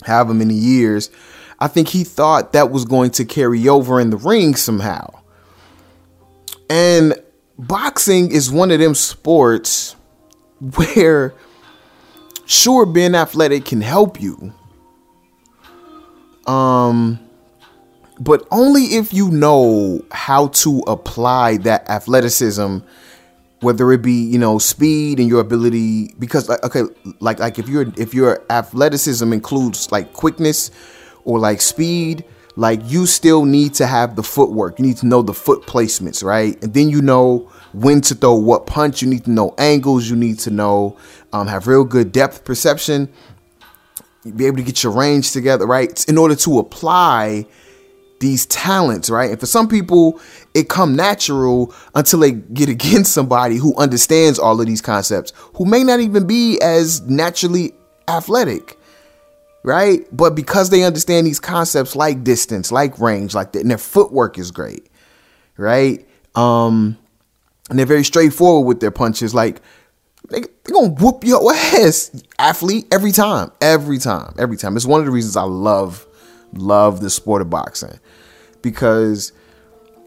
however 0.05 0.35
many 0.35 0.55
years, 0.55 1.11
I 1.59 1.69
think 1.69 1.89
he 1.89 2.05
thought 2.05 2.53
that 2.53 2.71
was 2.71 2.85
going 2.85 3.11
to 3.13 3.25
carry 3.25 3.69
over 3.69 4.01
in 4.01 4.11
the 4.11 4.17
ring 4.17 4.55
somehow. 4.55 5.21
And 6.69 7.15
boxing 7.59 8.31
is 8.33 8.51
one 8.51 8.71
of 8.71 8.81
them 8.81 8.95
sports 8.95 9.97
where 10.61 11.35
sure 12.47 12.87
being 12.87 13.15
athletic 13.15 13.67
can 13.67 13.81
help 13.81 14.21
you. 14.21 14.53
Um 16.47 17.21
but 18.21 18.47
only 18.51 18.97
if 18.97 19.15
you 19.15 19.31
know 19.31 20.05
how 20.11 20.49
to 20.49 20.81
apply 20.87 21.57
that 21.59 21.89
athleticism 21.89 22.79
whether 23.61 23.93
it 23.93 24.03
be 24.03 24.13
you 24.13 24.39
know 24.39 24.59
speed 24.59 25.21
and 25.21 25.29
your 25.29 25.41
ability 25.41 26.15
because 26.19 26.49
like 26.49 26.63
okay 26.65 26.83
like 27.21 27.39
like 27.39 27.59
if 27.59 27.69
your 27.69 27.93
if 27.97 28.15
your 28.15 28.43
athleticism 28.51 29.33
includes 29.33 29.93
like 29.93 30.13
quickness 30.13 30.71
or 31.25 31.39
like 31.39 31.61
speed 31.61 32.25
like 32.57 32.81
you 32.85 33.07
still 33.07 33.45
need 33.45 33.75
to 33.75 33.87
have 33.87 34.17
the 34.17 34.23
footwork. 34.23 34.79
You 34.79 34.85
need 34.85 34.99
to 34.99 35.07
know 35.07 35.23
the 35.23 35.35
foot 35.35 35.63
placements 35.63 36.23
right? 36.23 36.63
And 36.63 36.75
then 36.75 36.91
you 36.91 37.01
know 37.01 37.51
when 37.73 38.01
to 38.03 38.15
throw 38.15 38.35
what 38.35 38.67
punch. 38.67 39.03
You 39.03 39.09
need 39.09 39.25
to 39.25 39.31
know 39.31 39.55
angles. 39.57 40.11
You 40.11 40.17
need 40.17 40.39
to 40.41 40.51
know 40.51 40.97
um, 41.33 41.47
have 41.47 41.67
real 41.67 41.85
good 41.85 42.13
depth 42.13 42.45
perception. 42.45 43.09
Be 44.37 44.47
able 44.47 44.59
to 44.59 44.63
get 44.63 44.83
your 44.83 44.93
range 44.93 45.33
together 45.33 45.67
right? 45.67 46.07
In 46.09 46.19
order 46.19 46.35
to 46.37 46.59
apply 46.59 47.47
these 48.21 48.47
talents, 48.47 49.11
right? 49.11 49.31
And 49.31 49.41
for 49.41 49.47
some 49.47 49.67
people, 49.67 50.21
it 50.55 50.69
come 50.69 50.95
natural 50.95 51.75
until 51.95 52.21
they 52.21 52.33
get 52.33 52.69
against 52.69 53.13
somebody 53.13 53.57
who 53.57 53.75
understands 53.77 54.39
all 54.39 54.61
of 54.61 54.67
these 54.67 54.83
concepts, 54.83 55.33
who 55.55 55.65
may 55.65 55.83
not 55.83 56.01
even 56.01 56.27
be 56.27 56.61
as 56.61 57.01
naturally 57.03 57.73
athletic, 58.09 58.79
right? 59.65 60.05
But 60.13 60.35
because 60.35 60.71
they 60.71 60.85
understand 60.85 61.27
these 61.27 61.41
concepts 61.41 61.97
like 61.97 62.23
distance, 62.23 62.71
like 62.71 62.99
range, 62.99 63.35
like 63.35 63.53
that, 63.53 63.61
and 63.61 63.71
their 63.71 63.79
footwork 63.79 64.39
is 64.39 64.51
great, 64.51 64.89
right? 65.57 66.07
Um, 66.35 66.99
and 67.69 67.79
they're 67.79 67.87
very 67.87 68.05
straightforward 68.05 68.67
with 68.67 68.81
their 68.81 68.91
punches, 68.91 69.35
like 69.35 69.63
they 70.29 70.41
they 70.41 70.73
gonna 70.73 70.89
whoop 70.89 71.25
your 71.25 71.53
ass, 71.55 72.11
athlete, 72.39 72.87
every 72.93 73.13
time, 73.13 73.51
every 73.61 73.99
time, 73.99 74.35
every 74.39 74.57
time. 74.57 74.77
It's 74.77 74.87
one 74.87 75.01
of 75.01 75.07
the 75.07 75.13
reasons 75.13 75.37
I 75.37 75.43
love 75.43 76.07
love 76.55 77.01
the 77.01 77.11
sport 77.11 77.43
of 77.43 77.51
boxing 77.51 77.99
because 78.63 79.33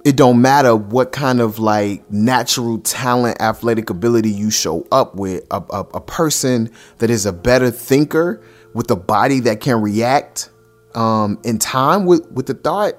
it 0.06 0.18
don't 0.18 0.42
matter 0.42 0.76
what 0.76 1.12
kind 1.12 1.40
of 1.40 1.60
like 1.60 2.10
natural 2.12 2.78
talent 2.80 3.42
athletic 3.42 3.90
ability 3.90 4.30
you 4.30 4.52
show 4.52 4.86
up 4.92 5.16
with 5.16 5.44
a, 5.52 5.64
a, 5.70 5.80
a 5.94 6.02
person 6.02 6.70
that 6.98 7.10
is 7.10 7.26
a 7.26 7.32
better 7.32 7.72
thinker 7.72 8.42
with 8.74 8.92
a 8.92 8.96
body 8.96 9.40
that 9.40 9.62
can 9.62 9.82
react 9.82 10.50
um, 10.96 11.40
in 11.44 11.58
time 11.58 12.06
with, 12.06 12.30
with 12.32 12.48
the 12.48 12.54
thought 12.54 12.96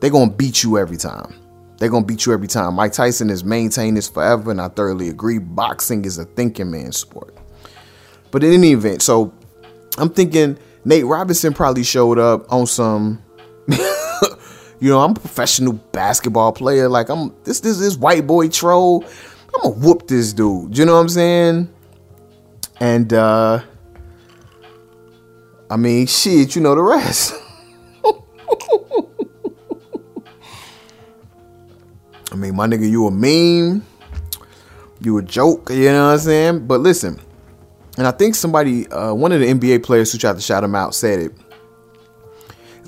they're 0.00 0.10
gonna 0.10 0.30
beat 0.30 0.62
you 0.62 0.76
every 0.76 0.98
time. 0.98 1.34
They're 1.78 1.88
gonna 1.88 2.04
beat 2.04 2.26
you 2.26 2.32
every 2.32 2.48
time. 2.48 2.74
Mike 2.74 2.92
tyson 2.92 3.30
has 3.30 3.42
maintained 3.42 3.96
this 3.96 4.08
forever 4.08 4.50
and 4.50 4.60
i 4.60 4.68
thoroughly 4.68 5.08
agree. 5.08 5.38
Boxing 5.38 6.04
is 6.04 6.18
a 6.18 6.24
thinking 6.24 6.70
man's 6.70 6.98
sport. 6.98 7.34
But 8.30 8.44
in 8.44 8.52
any 8.52 8.72
event 8.72 9.00
so 9.00 9.32
i'm 9.98 10.10
thinking 10.10 10.58
nate 10.86 11.04
robinson 11.04 11.52
probably 11.52 11.84
showed 11.84 12.18
up 12.18 12.50
on 12.50 12.66
some 12.66 13.22
you 14.80 14.90
know, 14.90 15.00
I'm 15.00 15.12
a 15.12 15.14
professional 15.14 15.72
basketball 15.72 16.52
player. 16.52 16.88
Like 16.88 17.08
I'm 17.08 17.34
this 17.44 17.60
this 17.60 17.78
this 17.78 17.96
white 17.96 18.26
boy 18.26 18.48
troll. 18.48 19.04
I'm 19.54 19.62
gonna 19.62 19.74
whoop 19.76 20.06
this 20.06 20.32
dude. 20.32 20.76
You 20.76 20.84
know 20.84 20.94
what 20.94 21.00
I'm 21.00 21.08
saying? 21.08 21.68
And 22.80 23.12
uh 23.12 23.62
I 25.70 25.76
mean 25.76 26.06
shit, 26.06 26.54
you 26.54 26.62
know 26.62 26.74
the 26.74 26.82
rest. 26.82 27.34
I 32.32 32.34
mean, 32.34 32.54
my 32.54 32.66
nigga, 32.66 32.88
you 32.88 33.06
a 33.06 33.10
meme. 33.10 33.84
You 35.00 35.18
a 35.18 35.22
joke, 35.22 35.70
you 35.70 35.84
know 35.86 36.06
what 36.06 36.12
I'm 36.14 36.18
saying? 36.18 36.66
But 36.66 36.80
listen, 36.80 37.20
and 37.96 38.06
I 38.06 38.10
think 38.10 38.34
somebody, 38.34 38.86
uh, 38.88 39.14
one 39.14 39.32
of 39.32 39.40
the 39.40 39.46
NBA 39.46 39.82
players 39.82 40.12
who 40.12 40.18
tried 40.18 40.36
to 40.36 40.42
shout 40.42 40.62
him 40.62 40.74
out 40.74 40.94
said 40.94 41.20
it 41.20 41.32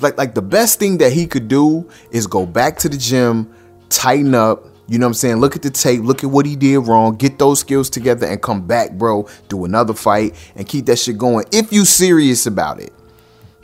like 0.02 0.18
like 0.18 0.34
the 0.34 0.42
best 0.42 0.78
thing 0.78 0.98
that 0.98 1.12
he 1.12 1.26
could 1.26 1.48
do 1.48 1.88
is 2.10 2.26
go 2.26 2.46
back 2.46 2.78
to 2.78 2.88
the 2.88 2.96
gym, 2.96 3.52
tighten 3.88 4.34
up, 4.34 4.64
you 4.88 4.98
know 4.98 5.06
what 5.06 5.10
I'm 5.10 5.14
saying? 5.14 5.36
Look 5.36 5.56
at 5.56 5.62
the 5.62 5.70
tape, 5.70 6.02
look 6.02 6.24
at 6.24 6.30
what 6.30 6.46
he 6.46 6.56
did 6.56 6.78
wrong, 6.80 7.16
get 7.16 7.38
those 7.38 7.60
skills 7.60 7.90
together 7.90 8.26
and 8.26 8.40
come 8.40 8.66
back, 8.66 8.92
bro, 8.92 9.28
do 9.48 9.64
another 9.64 9.94
fight 9.94 10.34
and 10.56 10.66
keep 10.66 10.86
that 10.86 10.98
shit 10.98 11.18
going. 11.18 11.44
If 11.52 11.72
you 11.72 11.84
serious 11.84 12.46
about 12.46 12.80
it. 12.80 12.92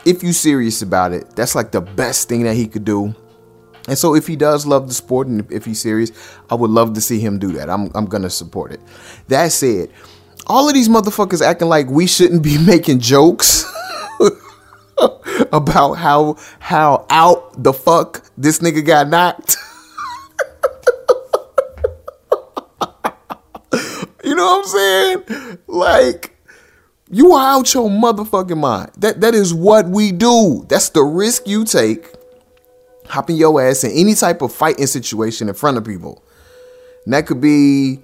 If 0.04 0.22
you 0.22 0.34
serious 0.34 0.82
about 0.82 1.12
it, 1.12 1.34
that's 1.34 1.54
like 1.54 1.72
the 1.72 1.80
best 1.80 2.28
thing 2.28 2.42
that 2.42 2.54
he 2.54 2.66
could 2.66 2.84
do. 2.84 3.14
And 3.88 3.96
so 3.96 4.14
if 4.14 4.26
he 4.26 4.36
does 4.36 4.66
love 4.66 4.86
the 4.86 4.92
sport 4.92 5.28
and 5.28 5.50
if 5.50 5.64
he's 5.64 5.80
serious, 5.80 6.10
I 6.50 6.56
would 6.56 6.70
love 6.70 6.92
to 6.94 7.00
see 7.00 7.18
him 7.18 7.38
do 7.38 7.52
that. 7.52 7.70
I'm 7.70 7.90
I'm 7.94 8.04
gonna 8.04 8.28
support 8.28 8.72
it. 8.72 8.80
That 9.28 9.50
said, 9.50 9.90
all 10.46 10.68
of 10.68 10.74
these 10.74 10.88
motherfuckers 10.88 11.40
acting 11.44 11.68
like 11.68 11.88
we 11.88 12.06
shouldn't 12.06 12.42
be 12.42 12.58
making 12.66 13.00
jokes 13.00 13.64
about 15.52 15.94
how 15.94 16.36
how 16.60 17.06
out 17.10 17.62
the 17.62 17.72
fuck 17.72 18.24
this 18.36 18.58
nigga 18.60 18.84
got 18.84 19.08
knocked. 19.08 19.56
you 24.24 24.34
know 24.34 24.44
what 24.44 24.58
I'm 24.58 24.64
saying? 24.64 25.58
Like 25.66 26.36
you 27.10 27.32
are 27.32 27.56
out 27.56 27.72
your 27.74 27.88
motherfucking 27.88 28.58
mind. 28.58 28.90
That 28.98 29.20
that 29.20 29.34
is 29.34 29.52
what 29.54 29.88
we 29.88 30.12
do. 30.12 30.66
That's 30.68 30.90
the 30.90 31.02
risk 31.02 31.46
you 31.46 31.64
take 31.64 32.14
hopping 33.06 33.36
your 33.36 33.60
ass 33.62 33.84
in 33.84 33.90
any 33.92 34.14
type 34.14 34.42
of 34.42 34.52
fighting 34.52 34.86
situation 34.86 35.48
in 35.48 35.54
front 35.54 35.76
of 35.76 35.84
people. 35.84 36.24
And 37.04 37.12
that 37.12 37.26
could 37.26 37.40
be 37.40 38.00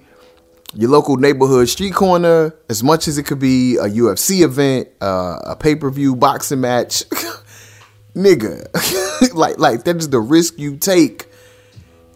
your 0.73 0.89
local 0.89 1.17
neighborhood 1.17 1.69
street 1.69 1.93
corner, 1.93 2.53
as 2.69 2.83
much 2.83 3.07
as 3.07 3.17
it 3.17 3.23
could 3.23 3.39
be 3.39 3.75
a 3.77 3.83
UFC 3.83 4.41
event, 4.41 4.87
uh, 5.01 5.39
a 5.45 5.55
pay 5.55 5.75
per 5.75 5.89
view 5.89 6.15
boxing 6.15 6.61
match, 6.61 7.03
nigga. 8.15 9.33
like 9.33 9.57
like 9.57 9.83
that 9.83 9.97
is 9.97 10.09
the 10.09 10.19
risk 10.19 10.57
you 10.57 10.77
take. 10.77 11.27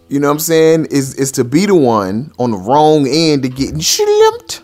You 0.08 0.20
know 0.20 0.28
what 0.28 0.34
I'm 0.34 0.38
saying? 0.40 0.86
Is 0.90 1.14
is 1.14 1.32
to 1.32 1.44
be 1.44 1.66
the 1.66 1.74
one 1.74 2.32
on 2.38 2.52
the 2.52 2.58
wrong 2.58 3.06
end 3.08 3.42
to 3.42 3.48
getting 3.48 3.80
slumped. 3.80 4.62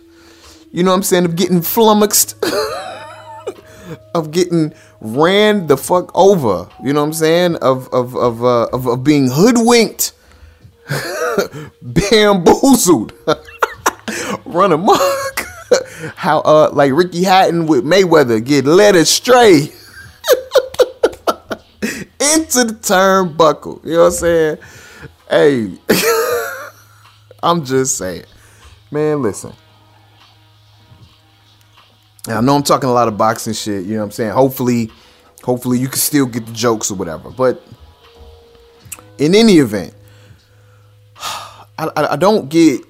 You 0.71 0.83
know 0.83 0.91
what 0.91 0.97
I'm 0.97 1.03
saying? 1.03 1.25
Of 1.25 1.37
getting 1.37 1.61
flummoxed. 1.61 2.43
of 4.15 4.31
getting 4.31 4.73
ran 5.01 5.67
the 5.67 5.77
fuck 5.77 6.11
over. 6.15 6.69
You 6.83 6.93
know 6.93 7.01
what 7.01 7.09
I'm 7.09 7.13
saying? 7.13 7.57
Of 7.57 7.89
of 7.93 8.17
of 8.17 8.45
uh, 8.45 8.69
of, 8.73 8.87
of 8.87 9.05
being 9.05 9.29
hoodwinked, 9.31 10.13
bamboozled, 11.83 13.13
run 14.53 14.73
amok. 14.73 14.99
How 16.17 16.41
uh 16.41 16.71
like 16.73 16.93
Ricky 16.93 17.25
Hatton 17.25 17.67
with 17.67 17.85
Mayweather 17.85 18.45
get 18.45 18.67
led 18.67 18.97
astray 18.97 19.61
into 22.35 22.65
the 22.65 22.79
turnbuckle. 22.81 23.85
You 23.85 23.93
know 23.93 23.99
what 24.01 24.07
I'm 24.07 24.13
saying? 24.13 24.59
Hey, 25.31 25.73
I'm 27.43 27.65
just 27.65 27.97
saying, 27.97 28.25
man. 28.91 29.23
Listen. 29.23 29.53
And 32.29 32.37
I 32.37 32.41
know 32.41 32.55
I'm 32.55 32.63
talking 32.63 32.89
a 32.89 32.93
lot 32.93 33.09
of 33.09 33.17
boxing 33.17 33.53
shit, 33.53 33.85
you 33.85 33.95
know 33.95 34.01
what 34.01 34.05
I'm 34.05 34.11
saying? 34.13 34.31
Hopefully, 34.31 34.93
hopefully 35.43 35.79
you 35.79 35.89
can 35.89 35.99
still 35.99 36.27
get 36.27 36.47
the 36.47 36.53
jokes 36.53 36.91
or 36.91 36.95
whatever. 36.95 37.31
But 37.31 37.63
in 39.19 39.35
any 39.35 39.55
event, 39.55 39.95
I, 41.17 41.91
I, 41.97 42.13
I 42.13 42.17
don't 42.17 42.49
get 42.49 42.81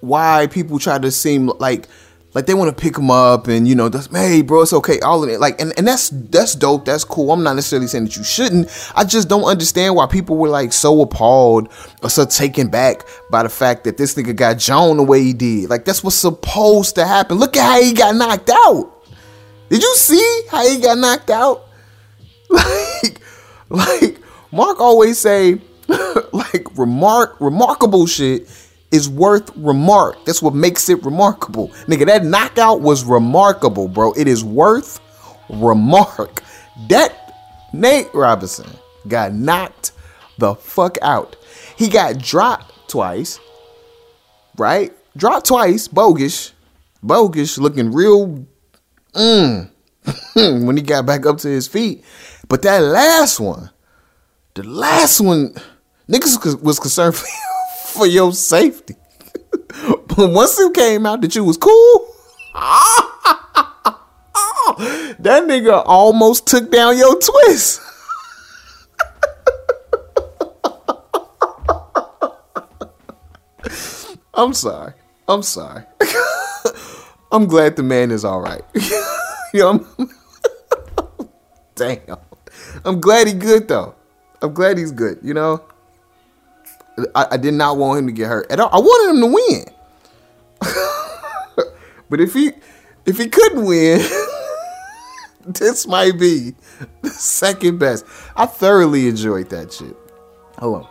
why 0.00 0.48
people 0.50 0.78
try 0.78 0.98
to 0.98 1.10
seem 1.10 1.46
like 1.58 1.86
like 2.34 2.46
they 2.46 2.54
want 2.54 2.76
to 2.76 2.82
pick 2.82 2.94
them 2.94 3.10
up 3.10 3.48
and 3.48 3.66
you 3.66 3.74
know 3.74 3.90
hey 4.12 4.42
bro 4.42 4.62
it's 4.62 4.72
okay 4.72 5.00
all 5.00 5.22
of 5.22 5.28
it 5.28 5.40
like 5.40 5.60
and, 5.60 5.72
and 5.76 5.86
that's 5.86 6.10
that's 6.10 6.54
dope 6.54 6.84
that's 6.84 7.04
cool 7.04 7.32
i'm 7.32 7.42
not 7.42 7.54
necessarily 7.54 7.86
saying 7.86 8.04
that 8.04 8.16
you 8.16 8.22
shouldn't 8.22 8.68
i 8.94 9.04
just 9.04 9.28
don't 9.28 9.44
understand 9.44 9.94
why 9.94 10.06
people 10.06 10.36
were 10.36 10.48
like 10.48 10.72
so 10.72 11.00
appalled 11.00 11.72
or 12.02 12.10
so 12.10 12.24
taken 12.24 12.68
back 12.68 13.04
by 13.30 13.42
the 13.42 13.48
fact 13.48 13.84
that 13.84 13.96
this 13.96 14.14
nigga 14.14 14.34
got 14.34 14.58
Joan 14.58 14.96
the 14.96 15.02
way 15.02 15.22
he 15.22 15.32
did 15.32 15.68
like 15.68 15.84
that's 15.84 16.04
what's 16.04 16.16
supposed 16.16 16.94
to 16.94 17.06
happen 17.06 17.38
look 17.38 17.56
at 17.56 17.64
how 17.64 17.82
he 17.82 17.92
got 17.92 18.14
knocked 18.14 18.50
out 18.50 18.92
did 19.68 19.82
you 19.82 19.94
see 19.96 20.42
how 20.50 20.66
he 20.68 20.80
got 20.80 20.98
knocked 20.98 21.30
out 21.30 21.66
like 22.50 23.20
like 23.68 24.18
mark 24.52 24.80
always 24.80 25.18
say 25.18 25.60
like 26.32 26.66
remark 26.78 27.36
remarkable 27.40 28.06
shit 28.06 28.48
is 28.90 29.08
worth 29.08 29.50
remark. 29.56 30.24
That's 30.24 30.42
what 30.42 30.54
makes 30.54 30.88
it 30.88 31.04
remarkable. 31.04 31.68
Nigga, 31.86 32.06
that 32.06 32.24
knockout 32.24 32.80
was 32.80 33.04
remarkable, 33.04 33.88
bro. 33.88 34.12
It 34.12 34.26
is 34.26 34.44
worth 34.44 35.00
remark. 35.48 36.42
That 36.88 37.68
Nate 37.72 38.12
Robinson 38.14 38.68
got 39.06 39.32
knocked 39.32 39.92
the 40.38 40.54
fuck 40.54 40.98
out. 41.02 41.36
He 41.76 41.88
got 41.88 42.18
dropped 42.18 42.88
twice, 42.88 43.38
right? 44.58 44.92
Dropped 45.16 45.46
twice, 45.46 45.88
bogus. 45.88 46.52
Bogus 47.02 47.58
looking 47.58 47.92
real 47.92 48.44
mm, 49.14 49.70
when 50.34 50.76
he 50.76 50.82
got 50.82 51.06
back 51.06 51.26
up 51.26 51.38
to 51.38 51.48
his 51.48 51.68
feet. 51.68 52.04
But 52.48 52.62
that 52.62 52.82
last 52.82 53.38
one, 53.40 53.70
the 54.54 54.64
last 54.64 55.20
one, 55.20 55.54
niggas 56.08 56.60
was 56.62 56.78
concerned 56.78 57.14
for 57.14 57.26
for 57.90 58.06
your 58.06 58.32
safety. 58.32 58.94
but 60.08 60.30
once 60.30 60.58
it 60.58 60.74
came 60.74 61.06
out 61.06 61.20
that 61.22 61.34
you 61.34 61.44
was 61.44 61.56
cool, 61.56 62.06
that 65.18 65.44
nigga 65.46 65.82
almost 65.86 66.46
took 66.46 66.70
down 66.70 66.96
your 66.96 67.18
twist. 67.18 67.80
I'm 74.34 74.54
sorry. 74.54 74.94
I'm 75.28 75.42
sorry. 75.42 75.84
I'm 77.32 77.46
glad 77.46 77.76
the 77.76 77.82
man 77.82 78.10
is 78.10 78.24
all 78.24 78.40
right. 78.40 78.62
you 79.54 79.60
know, 79.60 79.68
I'm- 79.68 80.10
damn. 81.74 82.16
I'm 82.84 83.00
glad 83.00 83.26
he 83.26 83.32
good 83.34 83.68
though. 83.68 83.94
I'm 84.42 84.52
glad 84.54 84.78
he's 84.78 84.92
good. 84.92 85.18
You 85.22 85.34
know. 85.34 85.62
I, 87.14 87.26
I 87.32 87.36
did 87.36 87.54
not 87.54 87.76
want 87.76 88.00
him 88.00 88.06
to 88.06 88.12
get 88.12 88.28
hurt 88.28 88.50
at 88.50 88.60
all. 88.60 88.68
I 88.72 88.78
wanted 88.78 89.14
him 89.14 89.20
to 89.20 89.34
win. 89.34 89.64
but 92.10 92.20
if 92.20 92.34
he 92.34 92.52
if 93.06 93.18
he 93.18 93.28
couldn't 93.28 93.64
win, 93.64 94.00
this 95.46 95.86
might 95.86 96.18
be 96.18 96.54
the 97.02 97.10
second 97.10 97.78
best. 97.78 98.04
I 98.36 98.46
thoroughly 98.46 99.08
enjoyed 99.08 99.50
that 99.50 99.72
shit. 99.72 99.96
Hold 100.58 100.86
on. 100.86 100.88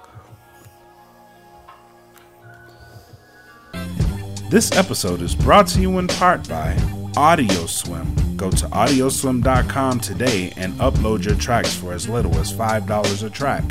This 4.49 4.71
episode 4.71 5.21
is 5.21 5.35
brought 5.35 5.67
to 5.67 5.79
you 5.79 5.99
in 5.99 6.07
part 6.07 6.49
by 6.49 6.73
AudioSwim. 7.13 8.35
Go 8.35 8.49
to 8.49 8.65
audioswim.com 8.67 9.99
today 9.99 10.53
and 10.57 10.73
upload 10.79 11.23
your 11.23 11.35
tracks 11.35 11.75
for 11.75 11.93
as 11.93 12.09
little 12.09 12.35
as 12.39 12.51
$5 12.51 13.23
a 13.23 13.29
track. 13.29 13.63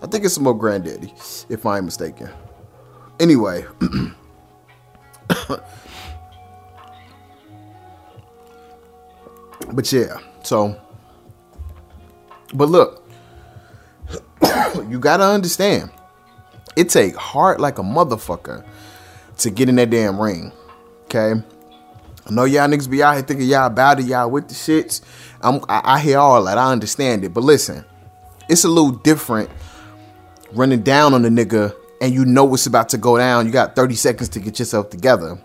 I 0.00 0.06
think 0.06 0.24
it's 0.24 0.34
smoke 0.34 0.58
granddaddy, 0.58 1.12
if 1.48 1.66
I 1.66 1.78
ain't 1.78 1.86
mistaken. 1.86 2.30
Anyway. 3.18 3.64
but 9.72 9.92
yeah, 9.92 10.18
so 10.44 10.80
but 12.54 12.68
look, 12.68 13.04
you 14.88 15.00
gotta 15.00 15.24
understand, 15.24 15.90
it 16.76 16.90
take 16.90 17.16
heart 17.16 17.58
like 17.58 17.78
a 17.78 17.82
motherfucker 17.82 18.64
to 19.38 19.50
get 19.50 19.68
in 19.68 19.76
that 19.76 19.90
damn 19.90 20.20
ring. 20.20 20.52
Okay. 21.04 21.34
I 22.26 22.30
know 22.30 22.44
y'all 22.44 22.68
niggas 22.68 22.88
be 22.88 23.02
out 23.02 23.14
here 23.14 23.22
thinking 23.22 23.46
y'all 23.46 23.66
about 23.66 24.00
it, 24.00 24.06
y'all 24.06 24.30
with 24.30 24.48
the 24.48 24.54
shits. 24.54 25.02
I'm, 25.42 25.60
I, 25.68 25.96
I 25.96 26.00
hear 26.00 26.18
all 26.18 26.42
that. 26.44 26.56
I 26.56 26.72
understand 26.72 27.24
it. 27.24 27.34
But 27.34 27.44
listen, 27.44 27.84
it's 28.48 28.64
a 28.64 28.68
little 28.68 28.92
different 28.92 29.50
running 30.52 30.82
down 30.82 31.12
on 31.14 31.22
the 31.22 31.28
nigga 31.28 31.74
and 32.00 32.12
you 32.12 32.24
know 32.24 32.52
it's 32.54 32.66
about 32.66 32.88
to 32.90 32.98
go 32.98 33.16
down. 33.18 33.46
You 33.46 33.52
got 33.52 33.76
30 33.76 33.94
seconds 33.94 34.28
to 34.30 34.40
get 34.40 34.58
yourself 34.58 34.90
together. 34.90 35.38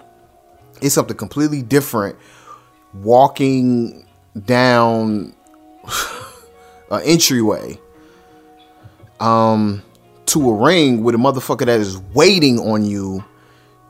It's 0.81 0.95
something 0.95 1.17
completely 1.17 1.61
different 1.61 2.15
walking 2.93 4.05
down 4.45 5.33
an 6.91 7.01
entryway 7.03 7.79
um 9.19 9.83
to 10.25 10.49
a 10.49 10.53
ring 10.53 11.03
with 11.03 11.13
a 11.15 11.17
motherfucker 11.17 11.65
that 11.65 11.79
is 11.79 11.97
waiting 12.13 12.59
on 12.59 12.85
you 12.85 13.23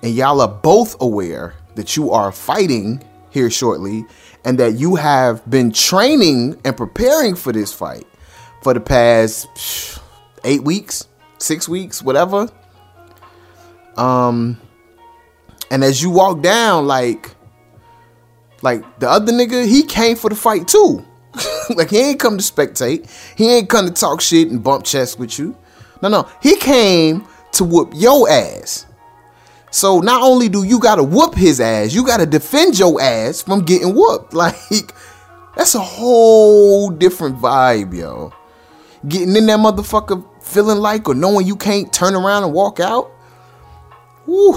and 0.02 0.14
y'all 0.14 0.42
are 0.42 0.48
both 0.48 0.96
aware 1.02 1.54
that 1.76 1.96
you 1.96 2.12
are 2.12 2.32
fighting 2.32 3.04
here 3.30 3.50
shortly 3.50 4.06
and 4.46 4.58
that 4.58 4.74
you 4.74 4.96
have 4.96 5.48
been 5.50 5.72
training 5.72 6.60
and 6.64 6.76
preparing 6.76 7.36
for 7.36 7.52
this 7.52 7.74
fight 7.74 8.06
for 8.62 8.74
the 8.74 8.80
past 8.80 10.02
eight 10.44 10.64
weeks, 10.64 11.08
six 11.38 11.68
weeks, 11.68 12.02
whatever. 12.02 12.50
Um, 13.98 14.60
and 15.72 15.84
as 15.84 16.02
you 16.02 16.10
walk 16.10 16.42
down, 16.42 16.88
like, 16.88 17.36
like 18.62 19.00
the 19.00 19.10
other 19.10 19.32
nigga, 19.32 19.68
he 19.68 19.84
came 19.84 20.16
for 20.16 20.30
the 20.30 20.36
fight 20.36 20.68
too. 20.68 21.06
like 21.76 21.90
he 21.90 22.00
ain't 22.00 22.20
come 22.20 22.38
to 22.38 22.44
spectate. 22.44 23.10
He 23.38 23.50
ain't 23.54 23.70
come 23.70 23.86
to 23.86 23.94
talk 23.94 24.22
shit 24.22 24.50
and 24.50 24.64
bump 24.64 24.86
chests 24.86 25.18
with 25.18 25.38
you. 25.38 25.56
No, 26.02 26.10
no, 26.10 26.30
he 26.42 26.56
came 26.56 27.28
to 27.54 27.64
whoop 27.64 27.92
your 27.94 28.30
ass. 28.30 28.86
So 29.72 30.00
not 30.00 30.22
only 30.22 30.50
do 30.50 30.64
you 30.64 30.80
gotta 30.80 31.04
whoop 31.04 31.36
his 31.36 31.60
ass, 31.60 31.94
you 31.94 32.06
gotta 32.06 32.26
defend 32.26 32.78
your 32.78 33.02
ass 33.02 33.42
from 33.42 33.64
getting 33.64 33.94
whooped. 33.94 34.34
Like 34.40 34.94
that's 35.56 35.76
a 35.76 35.80
whole 35.80 36.90
different 36.90 37.38
vibe, 37.38 37.94
yo. 37.94 38.34
Getting 39.08 39.36
in 39.36 39.46
that 39.48 39.60
motherfucker 39.60 40.26
feeling 40.42 40.80
like 40.80 41.08
or 41.08 41.16
knowing 41.16 41.46
you 41.46 41.56
can't 41.56 41.92
turn 41.92 42.16
around 42.16 42.44
and 42.44 42.54
walk 42.54 42.80
out. 42.80 43.12
Woo. 44.26 44.54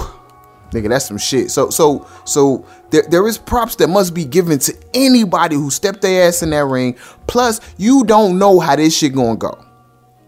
Nigga, 0.71 0.89
that's 0.89 1.05
some 1.05 1.17
shit. 1.17 1.51
So 1.51 1.69
so 1.69 2.07
so 2.25 2.65
there, 2.89 3.03
there 3.09 3.27
is 3.27 3.37
props 3.37 3.75
that 3.75 3.89
must 3.89 4.13
be 4.13 4.25
given 4.25 4.59
to 4.59 4.75
anybody 4.93 5.55
who 5.55 5.69
stepped 5.69 6.01
their 6.01 6.27
ass 6.27 6.41
in 6.41 6.49
that 6.51 6.65
ring. 6.65 6.95
Plus, 7.27 7.59
you 7.77 8.03
don't 8.05 8.39
know 8.39 8.59
how 8.59 8.75
this 8.75 8.97
shit 8.97 9.13
gonna 9.13 9.35
go. 9.35 9.63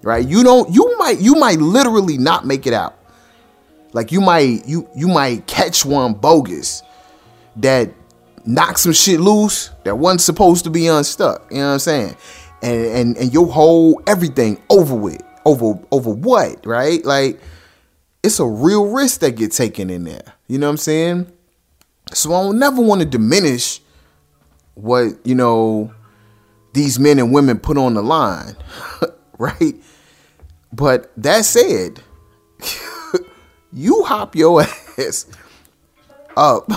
Right? 0.04 0.28
You 0.28 0.44
don't 0.44 0.74
you 0.74 0.96
might 0.98 1.20
you 1.20 1.36
might 1.36 1.60
literally 1.60 2.18
not 2.18 2.46
make 2.46 2.68
it 2.68 2.74
out. 2.74 3.00
Like 3.96 4.12
you 4.12 4.20
might 4.20 4.68
you 4.68 4.90
you 4.94 5.08
might 5.08 5.48
catch 5.48 5.86
one 5.86 6.16
bogus 6.16 6.84
that 7.56 7.90
knocks 8.46 8.82
some 8.82 8.92
shit 8.92 9.22
loose 9.22 9.70
that 9.86 9.98
wasn't 9.98 10.20
supposed 10.20 10.66
to 10.66 10.70
be 10.70 10.88
unstuck. 10.88 11.50
You 11.50 11.60
know 11.60 11.68
what 11.68 11.74
I'm 11.74 11.80
saying? 11.80 12.18
And 12.62 12.86
and 12.86 13.18
and 13.18 13.34
your 13.34 13.48
whole 13.48 14.02
everything 14.06 14.62
over 14.70 14.94
with. 14.94 15.24
Over 15.46 15.80
over 15.92 16.10
what, 16.10 16.66
right? 16.66 17.06
Like 17.06 17.40
it's 18.22 18.42
a 18.42 18.46
real 18.46 18.88
risk 18.90 19.22
that 19.22 19.38
get 19.38 19.54
taken 19.54 19.90
in 19.90 20.04
there. 20.04 20.34
You 20.50 20.58
know 20.58 20.68
what 20.68 20.72
I'm 20.72 20.78
saying? 20.78 21.32
So 22.12 22.34
I 22.34 22.44
don't 22.44 22.60
never 22.60 22.82
want 22.82 23.00
to 23.00 23.08
diminish 23.08 23.80
what, 24.74 25.26
you 25.26 25.36
know, 25.36 25.94
these 26.74 27.00
men 27.00 27.18
and 27.18 27.34
women 27.34 27.60
put 27.60 27.78
on 27.78 27.94
the 27.94 28.04
line. 28.04 28.58
right? 29.38 29.76
But 30.74 31.14
that 31.16 31.46
said, 31.46 32.02
you 33.76 34.04
hop 34.04 34.36
your 34.36 34.62
ass 34.98 35.28
up 36.38 36.72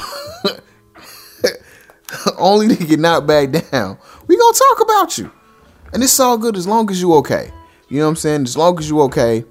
only 2.39 2.75
to 2.75 2.85
get 2.85 2.99
knocked 2.99 3.27
back 3.27 3.51
down. 3.71 3.99
We 4.27 4.37
gonna 4.37 4.59
talk 4.59 4.83
about 4.83 5.17
you. 5.17 5.33
And 5.93 6.03
it's 6.03 6.19
all 6.21 6.37
good 6.37 6.57
as 6.57 6.67
long 6.67 6.91
as 6.91 7.01
you 7.01 7.15
okay. 7.15 7.51
You 7.89 8.01
know 8.01 8.05
what 8.05 8.11
I'm 8.11 8.17
saying? 8.17 8.43
As 8.43 8.57
long 8.57 8.79
as 8.79 8.89
you 8.89 9.01
okay, 9.03 9.45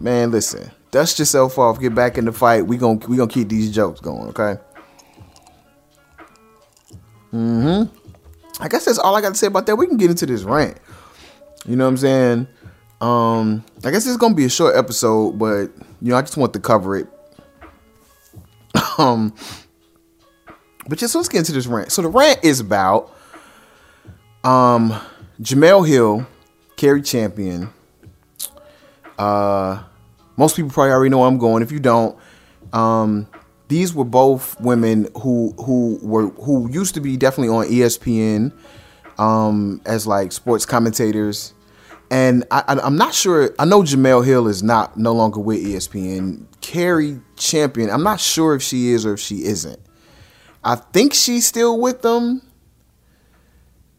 man, 0.00 0.30
listen. 0.30 0.70
Dust 0.90 1.20
yourself 1.20 1.56
off, 1.56 1.80
get 1.80 1.94
back 1.94 2.18
in 2.18 2.24
the 2.24 2.32
fight. 2.32 2.66
We 2.66 2.76
gonna 2.76 2.98
we 3.06 3.16
gonna 3.16 3.30
keep 3.30 3.48
these 3.48 3.70
jokes 3.70 4.00
going, 4.00 4.28
okay? 4.30 4.60
Mm-hmm. 7.32 7.96
I 8.60 8.68
guess 8.68 8.86
that's 8.86 8.98
all 8.98 9.14
I 9.14 9.20
got 9.20 9.30
to 9.30 9.34
say 9.36 9.46
about 9.46 9.66
that. 9.66 9.76
We 9.76 9.86
can 9.86 9.96
get 9.96 10.10
into 10.10 10.26
this 10.26 10.42
rant. 10.42 10.78
You 11.64 11.76
know 11.76 11.84
what 11.84 11.90
I'm 11.90 11.96
saying? 11.96 12.48
Um, 13.00 13.64
I 13.84 13.92
guess 13.92 14.06
it's 14.06 14.16
gonna 14.16 14.34
be 14.34 14.46
a 14.46 14.50
short 14.50 14.74
episode, 14.74 15.38
but 15.38 15.70
you 16.00 16.10
know, 16.10 16.16
I 16.16 16.22
just 16.22 16.36
want 16.36 16.52
to 16.54 16.60
cover 16.60 16.96
it. 16.96 17.06
um, 18.98 19.34
but 20.88 20.98
just 20.98 21.14
let's 21.14 21.28
get 21.28 21.38
into 21.38 21.52
this 21.52 21.66
rant. 21.66 21.92
So 21.92 22.02
the 22.02 22.08
rant 22.08 22.40
is 22.42 22.60
about 22.60 23.14
um 24.44 24.98
Jemele 25.40 25.86
Hill, 25.86 26.26
Cari 26.76 27.02
Champion. 27.02 27.70
Uh, 29.18 29.82
most 30.36 30.56
people 30.56 30.70
probably 30.70 30.92
already 30.92 31.10
know 31.10 31.18
where 31.18 31.28
I'm 31.28 31.38
going. 31.38 31.62
If 31.62 31.70
you 31.70 31.80
don't, 31.80 32.18
um, 32.72 33.26
these 33.68 33.94
were 33.94 34.04
both 34.04 34.58
women 34.60 35.08
who 35.22 35.54
who 35.58 35.98
were 36.02 36.28
who 36.30 36.70
used 36.70 36.94
to 36.94 37.00
be 37.00 37.16
definitely 37.16 37.54
on 37.54 37.66
ESPN 37.66 38.52
um, 39.18 39.80
as 39.84 40.06
like 40.06 40.32
sports 40.32 40.66
commentators. 40.66 41.52
And 42.10 42.44
I, 42.50 42.64
I'm 42.66 42.96
not 42.96 43.14
sure. 43.14 43.54
I 43.58 43.64
know 43.64 43.82
Jemele 43.82 44.24
Hill 44.24 44.48
is 44.48 44.62
not 44.62 44.96
no 44.96 45.12
longer 45.12 45.38
with 45.38 45.64
ESPN. 45.64 46.46
Cari 46.60 47.20
Champion, 47.36 47.88
I'm 47.88 48.02
not 48.02 48.20
sure 48.20 48.54
if 48.54 48.62
she 48.62 48.90
is 48.90 49.06
or 49.06 49.14
if 49.14 49.20
she 49.20 49.44
isn't. 49.44 49.80
I 50.62 50.74
think 50.74 51.14
she's 51.14 51.46
still 51.46 51.80
with 51.80 52.02
them, 52.02 52.42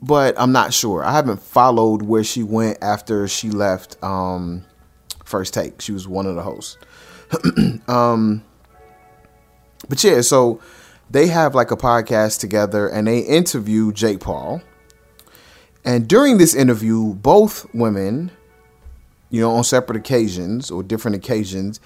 but 0.01 0.35
I'm 0.37 0.51
not 0.51 0.73
sure. 0.73 1.03
I 1.03 1.13
haven't 1.13 1.41
followed 1.41 2.03
where 2.03 2.23
she 2.23 2.43
went 2.43 2.77
after 2.81 3.27
she 3.27 3.49
left 3.49 4.01
um, 4.03 4.65
First 5.25 5.53
Take. 5.53 5.81
She 5.81 5.91
was 5.91 6.07
one 6.07 6.27
of 6.27 6.35
the 6.35 6.43
hosts. 6.43 6.77
um, 7.87 8.43
but 9.89 10.03
yeah, 10.03 10.21
so 10.21 10.59
they 11.09 11.27
have 11.27 11.55
like 11.55 11.71
a 11.71 11.77
podcast 11.77 12.39
together 12.39 12.87
and 12.87 13.07
they 13.07 13.19
interview 13.19 13.91
Jake 13.91 14.19
Paul. 14.19 14.61
And 15.83 16.07
during 16.07 16.37
this 16.37 16.53
interview, 16.53 17.13
both 17.15 17.65
women, 17.73 18.31
you 19.29 19.41
know, 19.41 19.51
on 19.51 19.63
separate 19.63 19.97
occasions 19.97 20.69
or 20.69 20.83
different 20.83 21.15
occasions, 21.15 21.79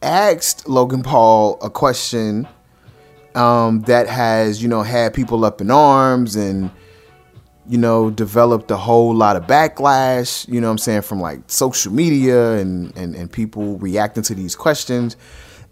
asked 0.00 0.68
Logan 0.68 1.02
Paul 1.02 1.58
a 1.62 1.70
question 1.70 2.48
um, 3.34 3.82
that 3.82 4.08
has, 4.08 4.62
you 4.62 4.68
know, 4.68 4.82
had 4.82 5.14
people 5.14 5.44
up 5.44 5.60
in 5.60 5.70
arms 5.70 6.34
and, 6.34 6.70
you 7.68 7.78
know, 7.78 8.10
developed 8.10 8.70
a 8.70 8.76
whole 8.76 9.14
lot 9.14 9.36
of 9.36 9.44
backlash, 9.44 10.48
you 10.48 10.60
know 10.60 10.70
I'm 10.70 10.78
saying, 10.78 11.02
from 11.02 11.20
like 11.20 11.40
social 11.46 11.92
media 11.92 12.54
and, 12.54 12.94
and, 12.96 13.14
and 13.14 13.30
people 13.30 13.78
reacting 13.78 14.24
to 14.24 14.34
these 14.34 14.56
questions. 14.56 15.16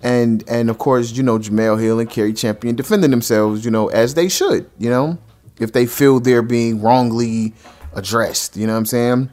And 0.02 0.44
and 0.48 0.70
of 0.70 0.78
course, 0.78 1.12
you 1.12 1.22
know, 1.22 1.38
Jemele 1.38 1.78
Hill 1.78 2.00
and 2.00 2.08
Cari 2.08 2.32
Champion 2.32 2.76
defending 2.76 3.10
themselves, 3.10 3.64
you 3.64 3.70
know, 3.70 3.88
as 3.88 4.14
they 4.14 4.28
should, 4.28 4.70
you 4.78 4.88
know, 4.88 5.18
if 5.60 5.72
they 5.72 5.86
feel 5.86 6.20
they're 6.20 6.42
being 6.42 6.80
wrongly 6.80 7.54
addressed, 7.94 8.56
you 8.56 8.66
know 8.66 8.72
what 8.72 8.78
I'm 8.78 8.86
saying? 8.86 9.30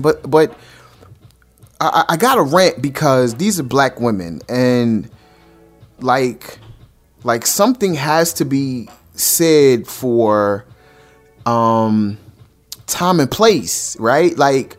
But 0.00 0.30
but 0.30 0.58
I, 1.80 2.04
I 2.10 2.16
got 2.16 2.36
to 2.36 2.42
rant 2.42 2.80
because 2.80 3.34
these 3.34 3.60
are 3.60 3.64
black 3.64 4.00
women 4.00 4.40
and 4.48 5.10
like 6.00 6.58
like 7.24 7.46
something 7.46 7.94
has 7.94 8.32
to 8.34 8.44
be 8.44 8.88
said 9.14 9.86
for 9.86 10.64
um 11.44 12.18
time 12.86 13.20
and 13.20 13.30
place, 13.30 13.98
right? 13.98 14.36
Like 14.36 14.76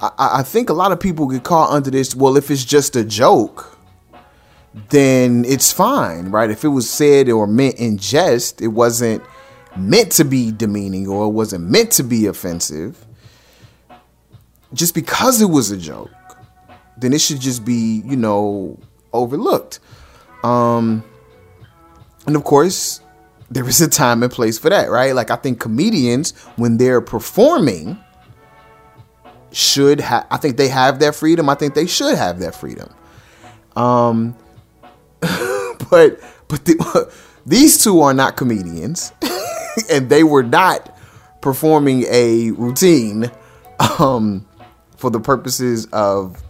I, 0.00 0.38
I 0.38 0.42
think 0.42 0.70
a 0.70 0.74
lot 0.74 0.92
of 0.92 1.00
people 1.00 1.26
get 1.28 1.44
caught 1.44 1.70
under 1.70 1.90
this. 1.90 2.14
Well, 2.14 2.36
if 2.36 2.50
it's 2.50 2.64
just 2.64 2.96
a 2.96 3.04
joke, 3.04 3.78
then 4.90 5.44
it's 5.44 5.72
fine, 5.72 6.30
right? 6.30 6.50
If 6.50 6.64
it 6.64 6.68
was 6.68 6.88
said 6.88 7.28
or 7.28 7.46
meant 7.46 7.76
in 7.76 7.98
jest, 7.98 8.60
it 8.60 8.68
wasn't 8.68 9.22
meant 9.78 10.12
to 10.12 10.24
be 10.24 10.52
demeaning 10.52 11.08
or 11.08 11.26
it 11.26 11.30
wasn't 11.30 11.64
meant 11.64 11.92
to 11.92 12.02
be 12.02 12.26
offensive. 12.26 13.04
Just 14.74 14.94
because 14.94 15.40
it 15.40 15.46
was 15.46 15.70
a 15.70 15.76
joke, 15.76 16.10
then 16.96 17.12
it 17.12 17.20
should 17.20 17.40
just 17.40 17.64
be, 17.64 18.02
you 18.04 18.16
know, 18.16 18.78
overlooked. 19.12 19.80
Um, 20.42 21.04
and 22.26 22.36
of 22.36 22.44
course, 22.44 23.00
there 23.50 23.68
is 23.68 23.80
a 23.80 23.88
time 23.88 24.22
and 24.22 24.32
place 24.32 24.58
for 24.58 24.70
that, 24.70 24.90
right? 24.90 25.14
Like 25.14 25.30
I 25.30 25.36
think 25.36 25.60
comedians, 25.60 26.32
when 26.56 26.78
they're 26.78 27.00
performing, 27.00 27.98
should 29.52 30.00
have. 30.00 30.26
I 30.30 30.36
think 30.36 30.56
they 30.56 30.68
have 30.68 30.98
that 31.00 31.14
freedom. 31.14 31.48
I 31.48 31.54
think 31.54 31.74
they 31.74 31.86
should 31.86 32.16
have 32.16 32.40
that 32.40 32.54
freedom. 32.54 32.92
Um, 33.74 34.36
but 35.20 36.20
but 36.48 36.64
the, 36.64 37.12
these 37.46 37.82
two 37.82 38.00
are 38.00 38.14
not 38.14 38.36
comedians, 38.36 39.12
and 39.90 40.08
they 40.10 40.22
were 40.24 40.42
not 40.42 40.96
performing 41.40 42.04
a 42.10 42.50
routine 42.52 43.30
um, 43.98 44.46
for 44.96 45.10
the 45.10 45.20
purposes 45.20 45.86
of 45.92 46.42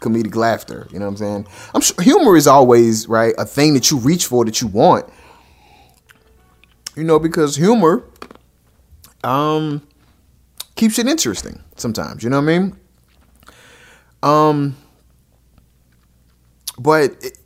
comedic 0.00 0.34
laughter. 0.36 0.86
You 0.92 0.98
know 0.98 1.06
what 1.06 1.12
I'm 1.12 1.16
saying? 1.16 1.46
I'm 1.74 1.80
sure 1.80 2.00
humor 2.02 2.36
is 2.36 2.46
always 2.46 3.08
right 3.08 3.34
a 3.38 3.44
thing 3.44 3.74
that 3.74 3.90
you 3.90 3.98
reach 3.98 4.26
for 4.26 4.44
that 4.44 4.60
you 4.60 4.66
want. 4.68 5.06
You 6.94 7.04
know, 7.04 7.18
because 7.18 7.56
humor 7.56 8.04
um 9.24 9.82
keeps 10.76 10.98
it 10.98 11.06
interesting 11.06 11.62
sometimes, 11.76 12.22
you 12.22 12.30
know 12.30 12.40
what 12.40 12.50
I 12.50 12.58
mean? 12.58 12.76
Um 14.22 14.76
but 16.78 17.16
it- 17.24 17.38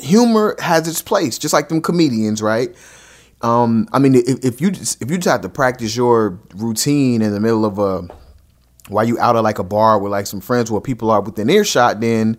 humor 0.00 0.56
has 0.58 0.88
its 0.88 1.02
place, 1.02 1.38
just 1.38 1.52
like 1.52 1.68
them 1.68 1.80
comedians, 1.80 2.42
right? 2.42 2.74
Um, 3.42 3.88
I 3.92 3.98
mean, 3.98 4.14
if, 4.14 4.44
if 4.44 4.60
you 4.60 4.70
just, 4.70 5.00
if 5.00 5.10
you 5.10 5.16
just 5.16 5.28
have 5.28 5.40
to 5.42 5.48
practice 5.48 5.96
your 5.96 6.38
routine 6.54 7.22
in 7.22 7.32
the 7.32 7.40
middle 7.40 7.64
of 7.64 7.78
a 7.78 8.06
while 8.88 9.04
you 9.04 9.18
out 9.18 9.36
at 9.36 9.40
like 9.40 9.58
a 9.58 9.64
bar 9.64 9.98
with 9.98 10.12
like 10.12 10.26
some 10.26 10.40
friends 10.40 10.70
where 10.70 10.80
people 10.80 11.10
are 11.10 11.20
within 11.20 11.48
earshot, 11.48 12.00
then 12.00 12.36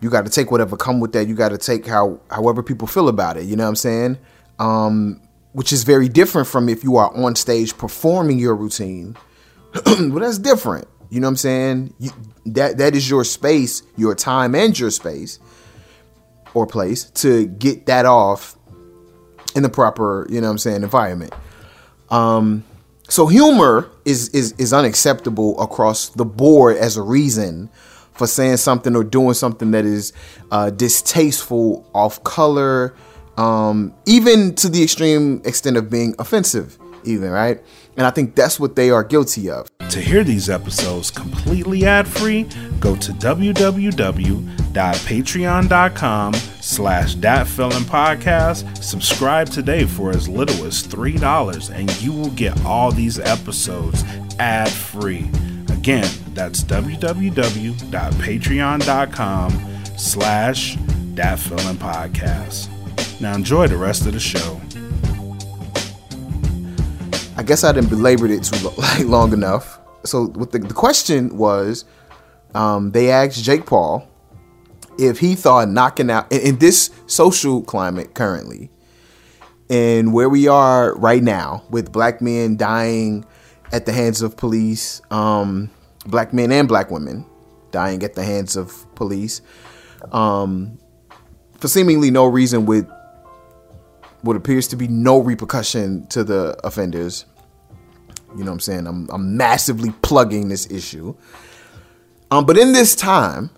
you 0.00 0.10
got 0.10 0.26
to 0.26 0.30
take 0.30 0.50
whatever 0.50 0.76
come 0.76 1.00
with 1.00 1.12
that. 1.12 1.26
You 1.26 1.34
got 1.34 1.48
to 1.48 1.58
take 1.58 1.86
how 1.86 2.20
however 2.30 2.62
people 2.62 2.86
feel 2.86 3.08
about 3.08 3.36
it. 3.36 3.44
You 3.44 3.56
know 3.56 3.64
what 3.64 3.70
I'm 3.70 3.76
saying? 3.76 4.18
Um, 4.58 5.20
which 5.52 5.72
is 5.72 5.84
very 5.84 6.08
different 6.08 6.46
from 6.46 6.68
if 6.68 6.84
you 6.84 6.96
are 6.96 7.14
on 7.16 7.34
stage 7.36 7.76
performing 7.78 8.38
your 8.38 8.54
routine. 8.54 9.16
well, 9.86 10.20
that's 10.20 10.38
different. 10.38 10.86
You 11.10 11.20
know 11.20 11.26
what 11.26 11.32
I'm 11.32 11.36
saying? 11.36 11.94
You, 11.98 12.10
that 12.46 12.78
that 12.78 12.94
is 12.94 13.08
your 13.08 13.24
space, 13.24 13.82
your 13.96 14.14
time, 14.14 14.54
and 14.54 14.78
your 14.78 14.90
space 14.90 15.38
or 16.54 16.66
place 16.66 17.04
to 17.10 17.46
get 17.46 17.86
that 17.86 18.06
off 18.06 18.56
in 19.54 19.62
the 19.62 19.68
proper, 19.68 20.26
you 20.30 20.40
know 20.40 20.50
I'm 20.50 20.58
saying, 20.58 20.82
environment. 20.82 21.32
Um, 22.10 22.64
so 23.08 23.26
humor 23.26 23.90
is 24.04 24.28
is 24.30 24.52
is 24.58 24.72
unacceptable 24.72 25.60
across 25.60 26.08
the 26.08 26.24
board 26.24 26.76
as 26.76 26.96
a 26.96 27.02
reason 27.02 27.70
for 28.12 28.26
saying 28.26 28.58
something 28.58 28.94
or 28.94 29.04
doing 29.04 29.34
something 29.34 29.72
that 29.72 29.84
is 29.84 30.12
uh, 30.50 30.70
distasteful, 30.70 31.88
off 31.94 32.22
color, 32.22 32.94
um, 33.36 33.92
even 34.06 34.54
to 34.54 34.68
the 34.68 34.82
extreme 34.82 35.42
extent 35.44 35.76
of 35.76 35.90
being 35.90 36.14
offensive, 36.18 36.78
even 37.04 37.30
right. 37.30 37.60
And 37.96 38.06
I 38.06 38.10
think 38.10 38.34
that's 38.34 38.58
what 38.58 38.76
they 38.76 38.90
are 38.90 39.04
guilty 39.04 39.50
of. 39.50 39.68
To 39.90 40.00
hear 40.00 40.24
these 40.24 40.50
episodes 40.50 41.10
completely 41.10 41.86
ad 41.86 42.08
free, 42.08 42.44
go 42.80 42.96
to 42.96 43.12
www 43.12 44.64
www.patreon.com 44.74 46.34
slash 46.34 47.14
podcast. 47.14 48.82
Subscribe 48.82 49.48
today 49.48 49.84
for 49.84 50.10
as 50.10 50.28
little 50.28 50.66
as 50.66 50.86
$3 50.86 51.70
and 51.74 52.02
you 52.02 52.12
will 52.12 52.30
get 52.30 52.62
all 52.64 52.90
these 52.90 53.18
episodes 53.18 54.04
ad 54.38 54.70
free. 54.70 55.30
Again, 55.70 56.08
that's 56.34 56.62
www.patreon.com 56.64 59.50
slash 59.96 60.76
podcast. 61.78 62.68
Now 63.20 63.34
enjoy 63.34 63.68
the 63.68 63.76
rest 63.76 64.06
of 64.06 64.12
the 64.12 64.20
show. 64.20 64.60
I 67.36 67.42
guess 67.42 67.64
I 67.64 67.72
didn't 67.72 67.90
belabored 67.90 68.30
it 68.30 68.44
too 68.44 68.68
like 68.78 69.04
long 69.04 69.32
enough. 69.32 69.80
So 70.04 70.26
what 70.26 70.52
the, 70.52 70.58
the 70.58 70.74
question 70.74 71.36
was, 71.36 71.84
um, 72.54 72.92
they 72.92 73.10
asked 73.10 73.42
Jake 73.42 73.66
Paul 73.66 74.08
if 74.98 75.18
he 75.18 75.34
thought 75.34 75.68
knocking 75.68 76.10
out 76.10 76.30
in, 76.30 76.40
in 76.40 76.58
this 76.58 76.90
social 77.06 77.62
climate 77.62 78.14
currently, 78.14 78.70
and 79.68 80.12
where 80.12 80.28
we 80.28 80.46
are 80.46 80.94
right 80.96 81.22
now 81.22 81.64
with 81.70 81.90
black 81.90 82.20
men 82.20 82.56
dying 82.56 83.24
at 83.72 83.86
the 83.86 83.92
hands 83.92 84.22
of 84.22 84.36
police, 84.36 85.00
um, 85.10 85.70
black 86.06 86.32
men 86.32 86.52
and 86.52 86.68
black 86.68 86.90
women 86.90 87.26
dying 87.72 88.02
at 88.04 88.14
the 88.14 88.22
hands 88.22 88.56
of 88.56 88.86
police, 88.94 89.42
um, 90.12 90.78
for 91.58 91.66
seemingly 91.66 92.10
no 92.10 92.26
reason 92.26 92.66
with 92.66 92.88
what 94.24 94.36
appears 94.36 94.66
to 94.68 94.76
be 94.76 94.88
no 94.88 95.18
repercussion 95.18 96.06
to 96.08 96.24
the 96.24 96.58
offenders. 96.64 97.26
You 98.30 98.38
know 98.38 98.46
what 98.46 98.54
I'm 98.54 98.60
saying? 98.60 98.86
I'm, 98.86 99.08
I'm 99.10 99.36
massively 99.36 99.92
plugging 100.02 100.48
this 100.48 100.70
issue. 100.70 101.14
Um, 102.30 102.46
but 102.46 102.56
in 102.56 102.72
this 102.72 102.96
time, 102.96 103.50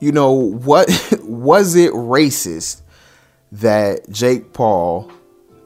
you 0.00 0.10
know, 0.10 0.32
what 0.32 0.88
was 1.22 1.76
it 1.76 1.92
racist 1.92 2.82
that 3.52 4.10
Jake 4.10 4.52
Paul 4.52 5.10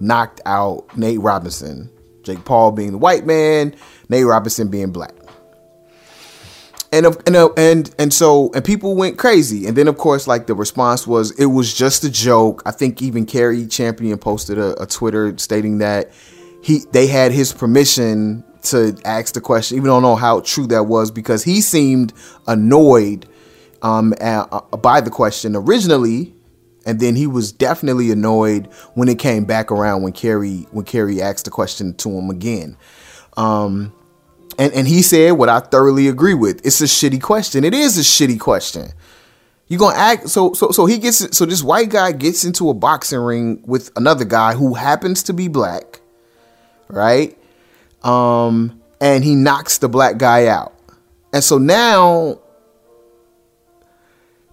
knocked 0.01 0.43
out 0.45 0.95
Nate 0.97 1.21
Robinson? 1.21 1.91
Jake 2.23 2.45
Paul 2.45 2.73
being 2.73 2.93
the 2.93 2.99
white 2.99 3.25
man, 3.25 3.75
Nate 4.11 4.27
Robinson 4.27 4.69
being 4.69 4.93
black. 4.93 5.16
And 6.97 7.07
and 7.27 7.37
uh, 7.37 7.51
and 7.59 7.95
and 7.99 8.15
so 8.15 8.51
and 8.55 8.65
people 8.65 8.97
went 8.97 9.19
crazy. 9.19 9.67
And 9.67 9.77
then 9.77 9.87
of 9.87 9.99
course, 9.99 10.27
like 10.27 10.47
the 10.47 10.55
response 10.55 11.07
was, 11.07 11.31
it 11.33 11.45
was 11.47 11.75
just 11.75 12.05
a 12.05 12.11
joke. 12.11 12.63
I 12.65 12.71
think 12.71 13.03
even 13.03 13.27
Cari 13.27 13.67
Champion 13.67 14.17
posted 14.17 14.57
a, 14.57 14.83
a 14.83 14.87
Twitter 14.87 15.37
stating 15.37 15.79
that 15.79 16.11
he 16.63 16.81
they 16.93 17.07
had 17.07 17.33
his 17.33 17.53
permission 17.53 18.45
to 18.63 18.97
ask 19.05 19.35
the 19.35 19.43
question. 19.43 19.77
Even 19.77 19.89
though 19.89 19.97
don't 19.97 20.03
know 20.05 20.17
how 20.17 20.41
true 20.41 20.67
that 20.69 20.85
was 20.85 21.11
because 21.11 21.45
he 21.45 21.61
seemed 21.61 22.15
annoyed 22.47 23.29
um, 23.83 24.15
a- 24.21 24.49
uh, 24.51 24.77
by 24.79 25.03
the 25.03 25.11
question 25.11 25.55
originally, 25.55 26.35
and 26.87 26.99
then 26.99 27.15
he 27.15 27.27
was 27.27 27.53
definitely 27.53 28.11
annoyed 28.11 28.67
when 28.95 29.09
it 29.09 29.19
came 29.19 29.45
back 29.45 29.71
around 29.71 30.03
when 30.03 30.15
Cari 30.15 30.67
when 30.71 30.87
Cari 30.87 31.21
asked 31.21 31.45
the 31.45 31.51
question 31.51 31.93
to 31.95 32.09
him 32.09 32.31
again. 32.31 32.77
Um, 33.37 33.93
and 34.59 34.73
and 34.73 34.89
he 34.89 35.03
said 35.03 35.33
what 35.33 35.49
I 35.49 35.61
thoroughly 35.61 36.09
agree 36.09 36.35
with. 36.35 36.65
It's 36.65 36.81
a 36.81 36.85
shitty 36.85 37.23
question. 37.23 37.65
It 37.65 37.75
is 37.75 37.99
a 37.99 38.03
shitty 38.03 38.41
question. 38.41 38.89
You 39.69 39.79
gonna 39.79 39.97
act 39.97 40.29
so 40.29 40.53
so 40.53 40.71
so 40.71 40.87
he 40.87 40.99
gets 40.99 41.37
so 41.37 41.45
this 41.45 41.63
white 41.63 41.91
guy 41.91 42.13
gets 42.13 42.45
into 42.45 42.71
a 42.71 42.75
boxing 42.75 43.19
ring 43.19 43.63
with 43.67 43.91
another 43.97 44.25
guy 44.25 44.55
who 44.55 44.75
happens 44.75 45.25
to 45.25 45.33
be 45.33 45.49
black, 45.49 46.01
right? 46.89 47.37
Um, 48.03 48.81
and 49.01 49.25
he 49.25 49.35
knocks 49.35 49.79
the 49.79 49.89
black 49.89 50.19
guy 50.19 50.47
out. 50.47 50.73
And 51.33 51.43
so 51.43 51.59
now 51.59 52.39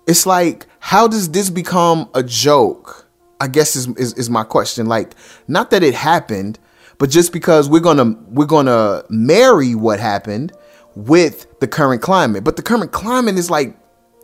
it's 0.07 0.25
like, 0.25 0.65
how 0.79 1.07
does 1.07 1.29
this 1.29 1.49
become 1.49 2.09
a 2.13 2.23
joke? 2.23 3.07
I 3.39 3.47
guess 3.47 3.75
is, 3.75 3.87
is 3.97 4.13
is 4.13 4.29
my 4.29 4.43
question. 4.43 4.87
Like, 4.87 5.13
not 5.47 5.69
that 5.71 5.83
it 5.83 5.93
happened, 5.93 6.57
but 7.03 7.09
just 7.09 7.33
because 7.33 7.67
we're 7.67 7.81
gonna 7.81 8.15
we're 8.29 8.45
gonna 8.45 9.03
marry 9.09 9.75
what 9.75 9.99
happened 9.99 10.53
with 10.95 11.59
the 11.59 11.67
current 11.67 12.01
climate. 12.01 12.45
But 12.45 12.55
the 12.55 12.61
current 12.61 12.93
climate 12.93 13.35
is 13.35 13.51
like 13.51 13.75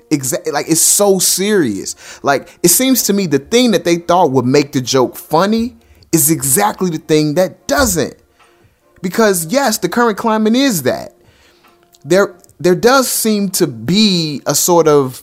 exactly 0.09 0.53
like 0.53 0.69
it's 0.69 0.79
so 0.79 1.19
serious. 1.19 2.23
Like 2.23 2.57
it 2.63 2.69
seems 2.69 3.03
to 3.03 3.11
me 3.11 3.27
the 3.27 3.39
thing 3.39 3.71
that 3.71 3.83
they 3.83 3.97
thought 3.97 4.31
would 4.31 4.45
make 4.45 4.71
the 4.71 4.79
joke 4.79 5.17
funny 5.17 5.75
is 6.13 6.31
exactly 6.31 6.89
the 6.89 6.99
thing 6.99 7.33
that 7.33 7.67
doesn't. 7.67 8.15
Because 9.01 9.47
yes, 9.47 9.79
the 9.79 9.89
current 9.89 10.17
climate 10.17 10.55
is 10.55 10.83
that. 10.83 11.17
There 12.05 12.37
there 12.61 12.75
does 12.75 13.09
seem 13.09 13.49
to 13.59 13.67
be 13.67 14.41
a 14.45 14.55
sort 14.55 14.87
of 14.87 15.21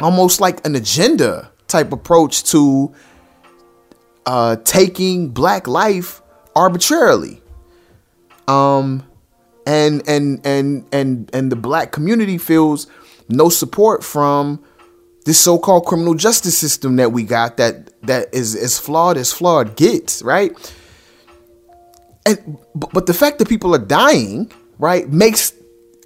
almost 0.00 0.40
like 0.40 0.66
an 0.66 0.76
agenda 0.76 1.52
type 1.66 1.92
approach 1.92 2.42
to 2.44 2.94
uh, 4.24 4.56
taking 4.64 5.28
black 5.28 5.68
life 5.68 6.22
arbitrarily. 6.58 7.40
Um, 8.48 9.04
and 9.66 10.02
and 10.08 10.44
and 10.44 10.86
and 10.92 11.30
and 11.32 11.52
the 11.52 11.56
black 11.56 11.92
community 11.92 12.38
feels 12.38 12.86
no 13.28 13.48
support 13.48 14.02
from 14.02 14.64
this 15.24 15.38
so-called 15.38 15.84
criminal 15.84 16.14
justice 16.14 16.56
system 16.56 16.96
that 16.96 17.12
we 17.12 17.22
got 17.22 17.58
that 17.58 17.90
that 18.02 18.32
is 18.32 18.56
as 18.56 18.78
flawed 18.78 19.16
as 19.16 19.32
flawed 19.32 19.76
gets, 19.76 20.22
right? 20.22 20.52
And 22.26 22.58
but, 22.74 23.06
the 23.06 23.14
fact 23.14 23.38
that 23.38 23.48
people 23.48 23.74
are 23.74 23.84
dying, 23.86 24.50
right, 24.78 25.08
makes 25.08 25.52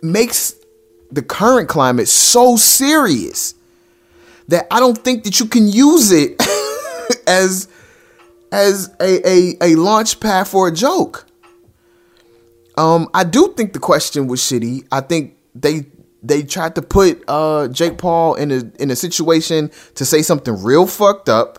makes 0.02 0.54
the 1.10 1.22
current 1.22 1.68
climate 1.68 2.08
so 2.08 2.56
serious 2.56 3.54
that 4.48 4.66
I 4.70 4.80
don't 4.80 4.98
think 4.98 5.24
that 5.24 5.40
you 5.40 5.46
can 5.46 5.68
use 5.68 6.10
it 6.10 6.40
as 7.26 7.68
as 8.52 8.94
a, 9.00 9.26
a, 9.28 9.56
a 9.62 9.74
launch 9.74 10.20
pad 10.20 10.46
for 10.46 10.68
a 10.68 10.72
joke. 10.72 11.26
Um, 12.76 13.08
I 13.12 13.24
do 13.24 13.52
think 13.56 13.72
the 13.72 13.78
question 13.78 14.28
was 14.28 14.40
shitty. 14.40 14.86
I 14.92 15.00
think 15.00 15.36
they 15.54 15.86
they 16.22 16.42
tried 16.42 16.76
to 16.76 16.82
put 16.82 17.22
uh 17.28 17.68
Jake 17.68 17.98
Paul 17.98 18.34
in 18.36 18.50
a 18.50 18.62
in 18.78 18.90
a 18.90 18.96
situation 18.96 19.70
to 19.96 20.04
say 20.04 20.22
something 20.22 20.62
real 20.62 20.86
fucked 20.86 21.28
up. 21.28 21.58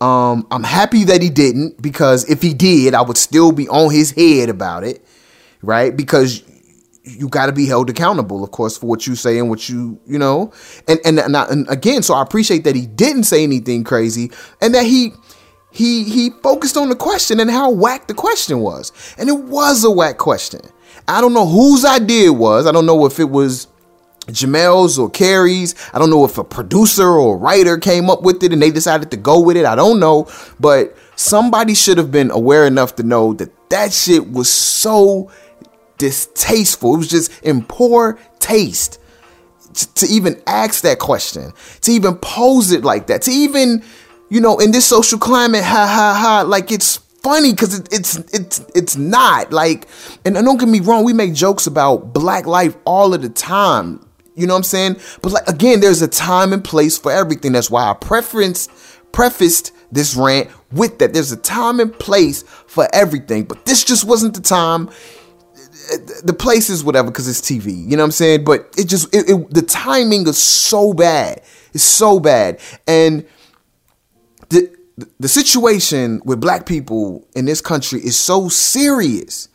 Um, 0.00 0.46
I'm 0.50 0.64
happy 0.64 1.04
that 1.04 1.22
he 1.22 1.30
didn't 1.30 1.80
because 1.80 2.28
if 2.28 2.42
he 2.42 2.52
did, 2.52 2.94
I 2.94 3.02
would 3.02 3.16
still 3.16 3.52
be 3.52 3.68
on 3.68 3.92
his 3.92 4.10
head 4.10 4.48
about 4.48 4.84
it, 4.84 5.04
right? 5.62 5.96
Because 5.96 6.42
you 7.04 7.28
got 7.28 7.46
to 7.46 7.52
be 7.52 7.66
held 7.66 7.90
accountable, 7.90 8.42
of 8.42 8.50
course, 8.50 8.78
for 8.78 8.86
what 8.86 9.06
you 9.06 9.14
say 9.14 9.38
and 9.38 9.50
what 9.50 9.68
you, 9.68 10.00
you 10.06 10.18
know, 10.18 10.52
and 10.88 10.98
and 11.04 11.18
and, 11.18 11.36
I, 11.36 11.44
and 11.48 11.68
again, 11.68 12.02
so 12.02 12.14
I 12.14 12.22
appreciate 12.22 12.64
that 12.64 12.74
he 12.74 12.86
didn't 12.86 13.24
say 13.24 13.42
anything 13.42 13.84
crazy 13.84 14.30
and 14.60 14.74
that 14.74 14.84
he 14.84 15.12
he 15.74 16.04
he 16.04 16.30
focused 16.30 16.76
on 16.76 16.88
the 16.88 16.96
question 16.96 17.40
and 17.40 17.50
how 17.50 17.70
whack 17.70 18.06
the 18.06 18.14
question 18.14 18.60
was, 18.60 18.92
and 19.18 19.28
it 19.28 19.38
was 19.38 19.84
a 19.84 19.90
whack 19.90 20.18
question. 20.18 20.60
I 21.08 21.20
don't 21.20 21.34
know 21.34 21.46
whose 21.46 21.84
idea 21.84 22.28
it 22.28 22.36
was. 22.36 22.66
I 22.66 22.72
don't 22.72 22.86
know 22.86 23.04
if 23.04 23.18
it 23.18 23.28
was 23.28 23.66
Jemele's 24.28 24.98
or 24.98 25.10
Cari's. 25.10 25.74
I 25.92 25.98
don't 25.98 26.10
know 26.10 26.24
if 26.24 26.38
a 26.38 26.44
producer 26.44 27.06
or 27.06 27.34
a 27.34 27.38
writer 27.38 27.76
came 27.76 28.08
up 28.08 28.22
with 28.22 28.42
it 28.42 28.52
and 28.52 28.62
they 28.62 28.70
decided 28.70 29.10
to 29.10 29.16
go 29.16 29.40
with 29.40 29.56
it. 29.56 29.66
I 29.66 29.74
don't 29.74 29.98
know, 29.98 30.30
but 30.60 30.96
somebody 31.16 31.74
should 31.74 31.98
have 31.98 32.10
been 32.10 32.30
aware 32.30 32.66
enough 32.66 32.94
to 32.96 33.02
know 33.02 33.34
that 33.34 33.50
that 33.70 33.92
shit 33.92 34.30
was 34.30 34.48
so 34.48 35.30
distasteful. 35.98 36.94
It 36.94 36.98
was 36.98 37.08
just 37.08 37.42
in 37.42 37.64
poor 37.64 38.18
taste 38.38 39.00
t- 39.74 39.86
to 39.94 40.06
even 40.06 40.40
ask 40.46 40.82
that 40.82 40.98
question, 40.98 41.52
to 41.82 41.92
even 41.92 42.16
pose 42.16 42.70
it 42.70 42.84
like 42.84 43.08
that, 43.08 43.22
to 43.22 43.30
even, 43.30 43.82
you 44.28 44.40
know, 44.40 44.58
in 44.58 44.70
this 44.70 44.86
social 44.86 45.18
climate, 45.18 45.64
ha 45.64 45.86
ha 45.86 46.18
ha, 46.18 46.42
like 46.42 46.70
it's 46.72 46.96
funny 46.96 47.52
because 47.52 47.78
it, 47.78 47.88
it's 47.92 48.16
it's 48.34 48.64
it's 48.74 48.96
not 48.96 49.52
like, 49.52 49.86
and 50.24 50.34
don't 50.34 50.58
get 50.58 50.68
me 50.68 50.80
wrong, 50.80 51.04
we 51.04 51.12
make 51.12 51.34
jokes 51.34 51.66
about 51.66 52.12
black 52.12 52.46
life 52.46 52.76
all 52.84 53.14
of 53.14 53.22
the 53.22 53.28
time. 53.28 54.06
You 54.34 54.46
know 54.46 54.54
what 54.54 54.58
I'm 54.58 54.64
saying? 54.64 54.96
But 55.22 55.32
like 55.32 55.48
again, 55.48 55.80
there's 55.80 56.02
a 56.02 56.08
time 56.08 56.52
and 56.52 56.64
place 56.64 56.98
for 56.98 57.12
everything. 57.12 57.52
That's 57.52 57.70
why 57.70 57.88
I 57.88 57.94
preference 57.94 58.68
prefaced 59.12 59.72
this 59.92 60.16
rant 60.16 60.50
with 60.72 60.98
that. 60.98 61.12
There's 61.12 61.30
a 61.30 61.36
time 61.36 61.78
and 61.78 61.96
place 61.98 62.42
for 62.42 62.88
everything, 62.92 63.44
but 63.44 63.64
this 63.64 63.84
just 63.84 64.04
wasn't 64.04 64.34
the 64.34 64.42
time 64.42 64.90
the 66.22 66.32
place 66.32 66.70
is 66.70 66.82
whatever 66.82 67.10
because 67.10 67.28
it's 67.28 67.40
TV. 67.40 67.76
You 67.76 67.96
know 67.96 68.02
what 68.02 68.06
I'm 68.06 68.10
saying? 68.12 68.44
But 68.44 68.72
it 68.76 68.88
just 68.88 69.14
it, 69.14 69.28
it, 69.28 69.50
the 69.52 69.62
timing 69.62 70.26
is 70.26 70.38
so 70.38 70.92
bad. 70.92 71.42
It's 71.72 71.84
so 71.84 72.20
bad, 72.20 72.60
and 72.86 73.26
the 74.54 75.08
the 75.18 75.28
situation 75.28 76.22
with 76.24 76.40
black 76.40 76.66
people 76.66 77.26
in 77.34 77.44
this 77.44 77.60
country 77.60 78.00
is 78.00 78.16
so 78.16 78.48
serious 78.48 79.48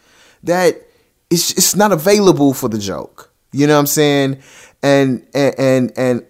that 0.43 0.81
it's 1.29 1.51
it's 1.51 1.75
not 1.75 1.91
available 1.91 2.53
for 2.53 2.69
the 2.69 2.77
joke. 2.77 3.31
You 3.51 3.67
know 3.67 3.73
what 3.75 3.81
I'm 3.81 3.87
saying? 3.87 4.39
And 4.83 5.25
and 5.33 5.55
and 5.57 5.91
and 5.97 6.25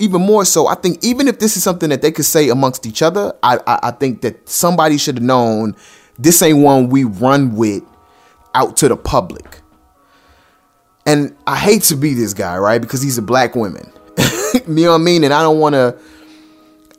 even 0.00 0.22
more 0.22 0.44
so, 0.44 0.66
I 0.66 0.74
think 0.74 1.04
even 1.04 1.28
if 1.28 1.38
this 1.38 1.56
is 1.56 1.62
something 1.62 1.90
that 1.90 2.00
they 2.00 2.10
could 2.10 2.24
say 2.24 2.48
amongst 2.48 2.86
each 2.86 3.02
other, 3.02 3.34
I 3.42 3.58
I, 3.66 3.78
I 3.84 3.90
think 3.90 4.22
that 4.22 4.48
somebody 4.48 4.96
should 4.96 5.16
have 5.16 5.24
known 5.24 5.76
this 6.18 6.40
ain't 6.40 6.58
one 6.58 6.88
we 6.88 7.04
run 7.04 7.54
with 7.56 7.82
out 8.54 8.76
to 8.78 8.88
the 8.88 8.96
public. 8.96 9.60
And 11.04 11.36
I 11.46 11.56
hate 11.56 11.82
to 11.84 11.96
be 11.96 12.14
this 12.14 12.32
guy, 12.34 12.56
right? 12.58 12.80
Because 12.80 13.00
he's 13.00 13.18
a 13.18 13.22
black 13.22 13.54
woman. 13.54 13.92
you 14.54 14.62
know 14.66 14.90
what 14.90 15.00
I 15.00 15.04
mean? 15.04 15.22
And 15.22 15.32
I 15.32 15.42
don't 15.42 15.60
want 15.60 15.74
to. 15.74 15.96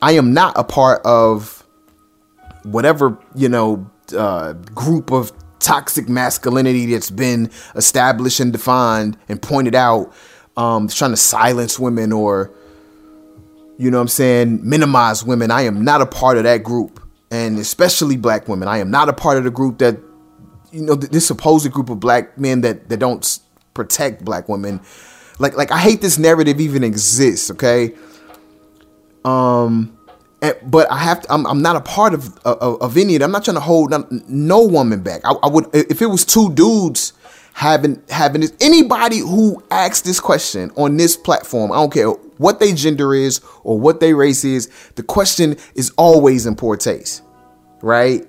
I 0.00 0.12
am 0.12 0.32
not 0.32 0.54
a 0.56 0.64
part 0.64 1.02
of 1.04 1.66
whatever 2.64 3.18
you 3.34 3.48
know 3.48 3.90
uh, 4.16 4.52
group 4.52 5.10
of 5.10 5.32
toxic 5.58 6.08
masculinity 6.08 6.86
that's 6.92 7.10
been 7.10 7.50
established 7.74 8.40
and 8.40 8.52
defined 8.52 9.16
and 9.28 9.40
pointed 9.40 9.74
out, 9.74 10.12
um, 10.56 10.88
trying 10.88 11.10
to 11.10 11.16
silence 11.16 11.78
women 11.78 12.12
or 12.12 12.52
you 13.76 13.90
know 13.90 14.00
I'm 14.00 14.08
saying, 14.08 14.68
minimize 14.68 15.24
women. 15.24 15.50
I 15.50 15.62
am 15.62 15.84
not 15.84 16.00
a 16.00 16.06
part 16.06 16.36
of 16.36 16.44
that 16.44 16.62
group, 16.62 17.00
and 17.30 17.58
especially 17.58 18.16
black 18.16 18.48
women. 18.48 18.68
I 18.68 18.78
am 18.78 18.90
not 18.90 19.08
a 19.08 19.12
part 19.12 19.38
of 19.38 19.44
the 19.44 19.50
group 19.50 19.78
that 19.78 19.98
you 20.72 20.82
know 20.82 20.94
this 20.94 21.26
supposed 21.26 21.70
group 21.72 21.90
of 21.90 22.00
black 22.00 22.38
men 22.38 22.60
that 22.62 22.88
that 22.88 22.98
don't 22.98 23.38
protect 23.74 24.24
black 24.24 24.48
women. 24.48 24.80
Like 25.38 25.56
like 25.56 25.70
I 25.70 25.78
hate 25.78 26.00
this 26.00 26.18
narrative 26.18 26.60
even 26.60 26.84
exists. 26.84 27.50
Okay. 27.50 27.94
Um, 29.28 29.98
and, 30.40 30.56
but 30.64 30.90
I 30.90 30.98
have 30.98 31.22
to, 31.22 31.32
I'm, 31.32 31.46
I'm 31.46 31.62
not 31.62 31.76
a 31.76 31.80
part 31.80 32.14
of, 32.14 32.38
of 32.44 32.80
of 32.80 32.96
any 32.96 33.16
of 33.16 33.22
it. 33.22 33.24
I'm 33.24 33.32
not 33.32 33.44
trying 33.44 33.56
to 33.56 33.60
hold 33.60 33.92
no, 34.28 34.64
woman 34.64 35.02
back. 35.02 35.22
I, 35.24 35.32
I 35.42 35.48
would 35.48 35.66
if 35.74 36.00
it 36.00 36.06
was 36.06 36.24
two 36.24 36.52
dudes 36.54 37.12
having 37.52 38.00
having 38.08 38.42
this 38.42 38.52
anybody 38.60 39.18
who 39.18 39.62
asks 39.70 40.02
this 40.02 40.20
question 40.20 40.70
on 40.76 40.96
this 40.96 41.16
platform. 41.16 41.72
I 41.72 41.76
don't 41.76 41.92
care 41.92 42.10
what 42.38 42.60
their 42.60 42.74
gender 42.74 43.14
is 43.14 43.40
or 43.64 43.78
what 43.78 43.98
their 44.00 44.14
race 44.14 44.44
is. 44.44 44.70
The 44.94 45.02
question 45.02 45.56
is 45.74 45.90
always 45.96 46.46
in 46.46 46.54
poor 46.54 46.76
taste, 46.76 47.22
right? 47.82 48.24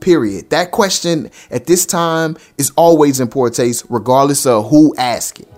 Period. 0.00 0.48
That 0.48 0.70
question 0.70 1.30
at 1.50 1.66
this 1.66 1.84
time 1.84 2.38
is 2.56 2.72
always 2.74 3.20
in 3.20 3.28
poor 3.28 3.50
taste, 3.50 3.84
regardless 3.90 4.46
of 4.46 4.70
who 4.70 4.94
asks 4.96 5.40
it. 5.40 5.48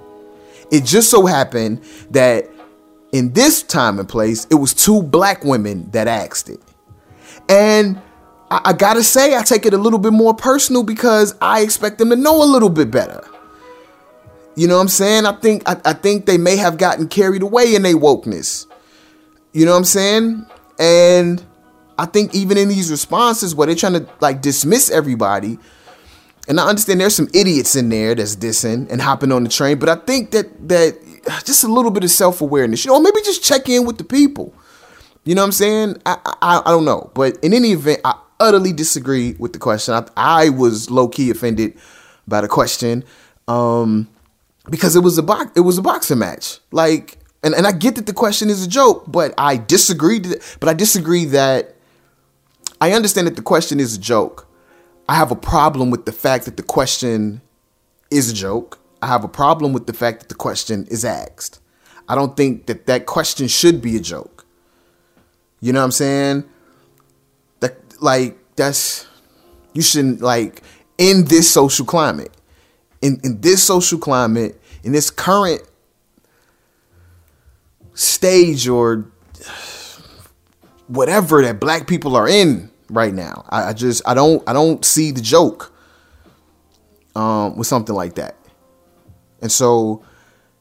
It 0.73 0.85
just 0.85 1.11
so 1.11 1.27
happened 1.27 1.81
that 2.11 2.49
in 3.13 3.33
this 3.35 3.63
time 3.63 3.99
and 3.99 4.09
place, 4.09 4.47
it 4.51 4.55
was 4.55 4.75
two 4.75 5.03
black 5.03 5.45
women 5.45 5.91
that 5.91 6.09
asked 6.09 6.49
it. 6.49 6.61
And 7.49 8.01
I, 8.51 8.61
I 8.67 8.73
gotta 8.73 9.05
say, 9.05 9.37
I 9.37 9.43
take 9.43 9.67
it 9.67 9.75
a 9.75 9.79
little 9.79 9.99
bit 9.99 10.13
more 10.13 10.35
personal 10.35 10.83
because 10.83 11.35
I 11.41 11.61
expect 11.61 11.99
them 11.99 12.11
to 12.11 12.17
know 12.17 12.43
a 12.43 12.45
little 12.45 12.71
bit 12.71 12.91
better. 12.91 13.23
You 14.57 14.69
know 14.69 14.77
what 14.77 14.83
I'm 14.83 14.89
saying? 14.89 15.27
I 15.27 15.33
think 15.33 15.63
I, 15.67 15.81
I 15.85 15.93
think 15.93 16.27
they 16.27 16.39
may 16.39 16.57
have 16.57 16.77
gotten 16.77 17.09
carried 17.09 17.43
away 17.43 17.75
in 17.75 17.83
their 17.83 17.97
wokeness. 17.97 18.67
You 19.53 19.65
know 19.65 19.73
what 19.73 19.79
I'm 19.79 19.85
saying? 19.85 20.47
And 20.79 21.45
I 21.99 22.07
think 22.07 22.35
even 22.35 22.57
in 22.59 22.69
these 22.69 22.91
responses 22.91 23.55
where 23.55 23.67
they're 23.67 23.77
trying 23.77 23.95
to 23.95 24.07
like 24.21 24.43
dismiss 24.43 24.91
everybody, 24.91 25.59
and 26.49 26.59
I 26.59 26.69
understand 26.69 27.01
there's 27.01 27.15
some 27.15 27.29
idiots 27.33 27.77
in 27.77 27.89
there 27.89 28.15
that's 28.15 28.37
dissing 28.37 28.91
and 28.91 29.01
hopping 29.01 29.33
on 29.33 29.45
the 29.45 29.51
train, 29.51 29.79
but 29.79 29.89
I 29.89 29.97
think 29.97 30.33
that 30.33 30.69
that 30.69 30.99
just 31.45 31.65
a 31.65 31.69
little 31.69 31.91
bit 31.91 32.05
of 32.05 32.11
self 32.11 32.41
awareness, 32.41 32.85
you 32.85 32.91
know, 32.91 33.01
maybe 33.01 33.21
just 33.25 33.43
check 33.45 33.69
in 33.69 33.87
with 33.87 33.99
the 33.99 34.05
people. 34.05 34.55
You 35.25 35.35
know 35.37 35.43
what 35.43 35.47
I'm 35.47 35.53
saying? 35.53 36.03
I, 36.05 36.17
I 36.43 36.63
I 36.67 36.71
don't 36.71 36.85
know, 36.85 37.11
but 37.15 37.37
in 37.45 37.55
any 37.55 37.73
event, 37.73 38.01
I 38.05 38.19
utterly 38.41 38.73
disagree 38.73 39.35
with 39.39 39.53
the 39.53 39.59
question. 39.61 39.95
I, 39.95 40.07
I 40.17 40.49
was 40.49 40.91
low 40.91 41.07
key 41.09 41.31
offended 41.31 41.79
by 42.27 42.41
the 42.41 42.49
question, 42.49 43.05
um, 43.47 44.09
because 44.69 44.97
it 44.97 45.01
was 45.01 45.19
a 45.19 45.23
box 45.23 45.53
it 45.55 45.61
was 45.61 45.79
a 45.79 45.83
boxing 45.83 46.19
match. 46.19 46.59
Like, 46.73 47.19
and 47.45 47.55
and 47.55 47.67
I 47.69 47.73
get 47.73 47.95
that 47.97 48.07
the 48.07 48.13
question 48.13 48.51
is 48.51 48.65
a 48.65 48.69
joke, 48.69 49.05
but 49.07 49.33
I 49.39 49.57
disagree. 49.59 50.19
that- 50.21 50.57
But 50.59 50.69
I 50.69 50.75
disagree 50.75 51.25
that 51.27 51.77
I 52.81 52.93
understand 52.93 53.29
that 53.29 53.37
the 53.37 53.43
question 53.43 53.79
is 53.79 53.95
a 53.95 54.01
joke. 54.01 54.49
I 55.09 55.15
have 55.15 55.31
a 55.31 55.37
problem 55.37 55.91
with 55.91 56.05
the 56.05 56.13
fact 56.13 56.47
that 56.47 56.57
the 56.57 56.63
question 56.65 57.43
is 58.11 58.29
a 58.31 58.35
joke. 58.35 58.79
I 59.03 59.09
have 59.09 59.25
a 59.25 59.29
problem 59.29 59.73
with 59.73 59.87
the 59.87 59.93
fact 59.93 60.21
that 60.21 60.29
the 60.29 60.37
question 60.37 60.87
is 60.89 61.05
asked. 61.05 61.59
I 62.09 62.15
don't 62.15 62.37
think 62.37 62.67
that 62.67 62.87
that 62.87 63.05
question 63.07 63.49
should 63.49 63.83
be 63.83 63.97
a 63.97 64.01
joke. 64.01 64.47
You 65.61 65.73
know 65.73 65.81
what 65.81 65.87
I'm 65.87 65.91
saying? 65.91 66.45
That 67.61 67.77
like 68.01 68.39
that's 68.55 69.07
you 69.73 69.83
shouldn't 69.83 70.21
like 70.21 70.63
in 70.99 71.25
this 71.25 71.53
social 71.53 71.85
climate. 71.85 72.31
In 73.01 73.21
in 73.25 73.41
this 73.41 73.63
social 73.63 73.99
climate, 73.99 74.61
in 74.85 74.93
this 74.93 75.11
current 75.11 75.63
stage 77.95 78.69
or 78.69 79.07
whatever 80.87 81.43
that 81.43 81.59
black 81.59 81.89
people 81.89 82.15
are 82.15 82.29
in 82.29 82.71
right 82.89 83.13
now. 83.13 83.45
I, 83.49 83.71
I 83.71 83.73
just 83.73 84.03
I 84.07 84.15
don't 84.15 84.49
I 84.49 84.53
don't 84.53 84.85
see 84.85 85.11
the 85.11 85.21
joke 85.21 85.73
um 87.17 87.57
with 87.57 87.67
something 87.67 87.95
like 87.95 88.15
that. 88.15 88.37
And 89.43 89.53
so 89.53 90.03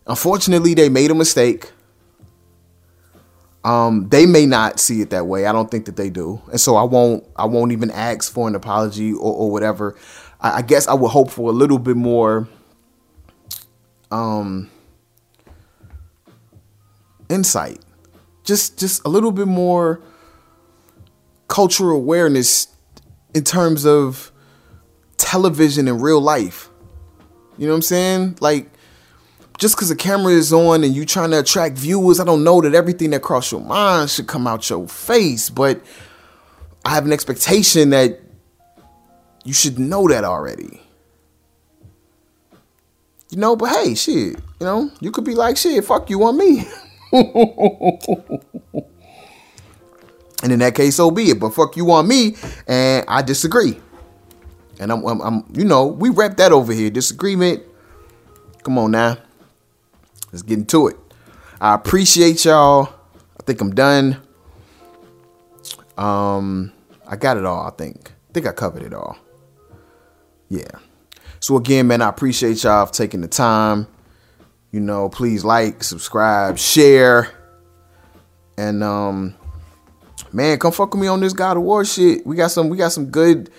unfortunately 0.06 0.74
they 0.74 0.90
made 0.90 1.12
a 1.12 1.16
mistake. 1.16 1.72
Um 3.64 4.10
they 4.10 4.26
may 4.26 4.46
not 4.46 4.80
see 4.80 5.02
it 5.02 5.12
that 5.12 5.28
way. 5.28 5.46
I 5.46 5.54
don't 5.54 5.72
think 5.72 5.86
that 5.86 5.96
they 5.96 6.10
do. 6.10 6.42
And 6.52 6.60
so 6.60 6.76
I 6.76 6.84
won't 6.84 7.24
I 7.38 7.46
won't 7.46 7.72
even 7.72 7.92
ask 7.92 8.34
for 8.34 8.48
an 8.48 8.56
apology 8.56 9.14
or, 9.14 9.34
or 9.34 9.52
whatever. 9.52 9.96
I, 10.42 10.58
I 10.58 10.62
guess 10.64 10.88
I 10.88 10.96
would 10.96 11.10
hope 11.10 11.30
for 11.30 11.50
a 11.50 11.54
little 11.54 11.80
bit 11.80 11.96
more 11.96 12.50
um 14.10 14.70
insight. 17.30 17.80
Just 18.44 18.78
just 18.80 19.06
a 19.06 19.10
little 19.10 19.32
bit 19.32 19.48
more 19.48 20.02
cultural 21.48 21.98
awareness 21.98 22.68
in 23.34 23.44
terms 23.44 23.86
of 23.86 24.32
television 25.18 25.88
and 25.88 26.02
real 26.02 26.20
life. 26.20 26.70
You 27.58 27.68
know 27.68 27.74
what 27.74 27.78
I'm 27.78 27.82
saying? 27.84 28.38
Like, 28.40 28.71
just 29.62 29.76
because 29.76 29.90
the 29.90 29.96
camera 29.96 30.34
is 30.34 30.52
on 30.52 30.84
and 30.84 30.96
you 30.96 31.06
trying 31.06 31.30
to 31.30 31.38
attract 31.38 31.78
viewers, 31.78 32.20
I 32.20 32.26
don't 32.26 32.44
know 32.44 32.62
that 32.62 32.74
everything 32.74 33.12
that 33.12 33.22
cross 33.22 33.52
your 33.52 33.62
mind 33.62 34.10
should 34.10 34.26
come 34.26 34.48
out 34.48 34.68
your 34.68 34.88
face, 34.88 35.52
but 35.52 35.80
I 36.84 36.96
have 36.96 37.06
an 37.06 37.14
expectation 37.14 37.92
that 37.92 38.20
you 39.46 39.54
should 39.54 39.78
know 39.78 40.08
that 40.08 40.24
already. 40.24 40.82
You 43.30 43.38
know, 43.38 43.56
but 43.56 43.70
hey, 43.70 43.94
shit, 43.94 44.36
you 44.36 44.66
know, 44.66 44.90
you 45.00 45.12
could 45.12 45.26
be 45.26 45.36
like, 45.36 45.58
shit, 45.58 45.86
fuck 45.86 46.10
you 46.10 46.24
on 46.24 46.38
me. 46.38 46.66
And 50.44 50.52
in 50.52 50.58
that 50.58 50.74
case, 50.74 50.96
so 50.96 51.12
be 51.12 51.30
it. 51.30 51.40
But 51.40 51.52
fuck 51.52 51.78
you 51.78 51.92
on 51.92 52.08
me, 52.08 52.36
and 52.66 53.06
I 53.08 53.22
disagree. 53.22 53.80
And 54.80 54.92
I'm, 54.92 55.06
I'm, 55.06 55.22
I'm 55.22 55.46
you 55.54 55.64
know, 55.64 55.86
we 55.86 56.10
rep 56.10 56.38
that 56.38 56.52
over 56.52 56.74
here. 56.74 56.90
Disagreement. 56.90 57.62
Come 58.64 58.80
on 58.80 58.90
now. 58.90 59.18
Let's 60.32 60.44
get 60.44 60.60
into 60.60 60.88
it. 60.88 60.98
I 61.60 61.74
appreciate 61.76 62.46
y'all. 62.46 62.94
I 63.40 63.44
think 63.44 63.62
I'm 63.62 63.74
done. 63.74 64.18
Um, 65.98 66.72
I 67.08 67.16
got 67.16 67.38
it 67.38 67.46
all. 67.46 67.66
I 67.66 67.72
think. 67.72 68.12
I 68.30 68.34
think 68.34 68.48
I 68.48 68.52
covered 68.52 68.84
it 68.84 68.94
all. 68.94 69.18
Yeah. 70.50 70.72
So 71.40 71.58
again, 71.58 71.88
man, 71.88 72.02
I 72.02 72.10
appreciate 72.10 72.64
y'all 72.64 72.86
for 72.86 72.94
taking 72.94 73.22
the 73.22 73.28
time. 73.28 73.88
You 74.72 74.80
know, 74.80 75.10
please 75.10 75.44
like, 75.44 75.84
subscribe, 75.84 76.58
share, 76.58 77.30
and 78.58 78.84
um 78.84 79.36
man, 80.32 80.58
come 80.60 80.72
fuck 80.72 80.94
with 80.94 81.02
me 81.02 81.08
on 81.08 81.20
this 81.20 81.34
God 81.34 81.58
of 81.58 81.64
War 81.64 81.84
shit. 81.86 82.26
We 82.26 82.36
got 82.36 82.52
some, 82.52 82.70
we 82.70 82.78
got 82.78 82.92
some 82.92 83.08
good, 83.08 83.50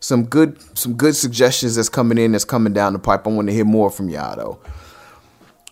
some 0.00 0.24
good, 0.24 0.58
some 0.78 0.94
good 0.94 1.14
suggestions 1.16 1.76
that's 1.76 1.88
coming 1.88 2.18
in, 2.18 2.32
that's 2.32 2.44
coming 2.44 2.72
down 2.72 2.92
the 2.92 2.98
pipe. 2.98 3.26
I 3.26 3.30
want 3.30 3.48
to 3.48 3.54
hear 3.54 3.64
more 3.64 3.90
from 3.90 4.08
y'all 4.08 4.36
though. 4.36 4.60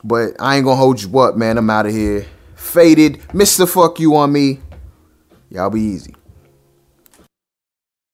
But 0.03 0.35
I 0.39 0.57
ain't 0.57 0.65
gonna 0.65 0.77
hold 0.77 1.03
you 1.03 1.19
up, 1.19 1.37
man. 1.37 1.59
I'm 1.59 1.71
out 1.71 1.87
of 1.87 1.93
here. 1.93 2.27
Faded, 2.55 3.21
Mr. 3.29 3.69
Fuck 3.69 4.01
you 4.01 4.17
on 4.17 4.33
me. 4.33 4.61
Y'all 5.51 5.71
be 5.71 5.81
easy. 5.81 6.15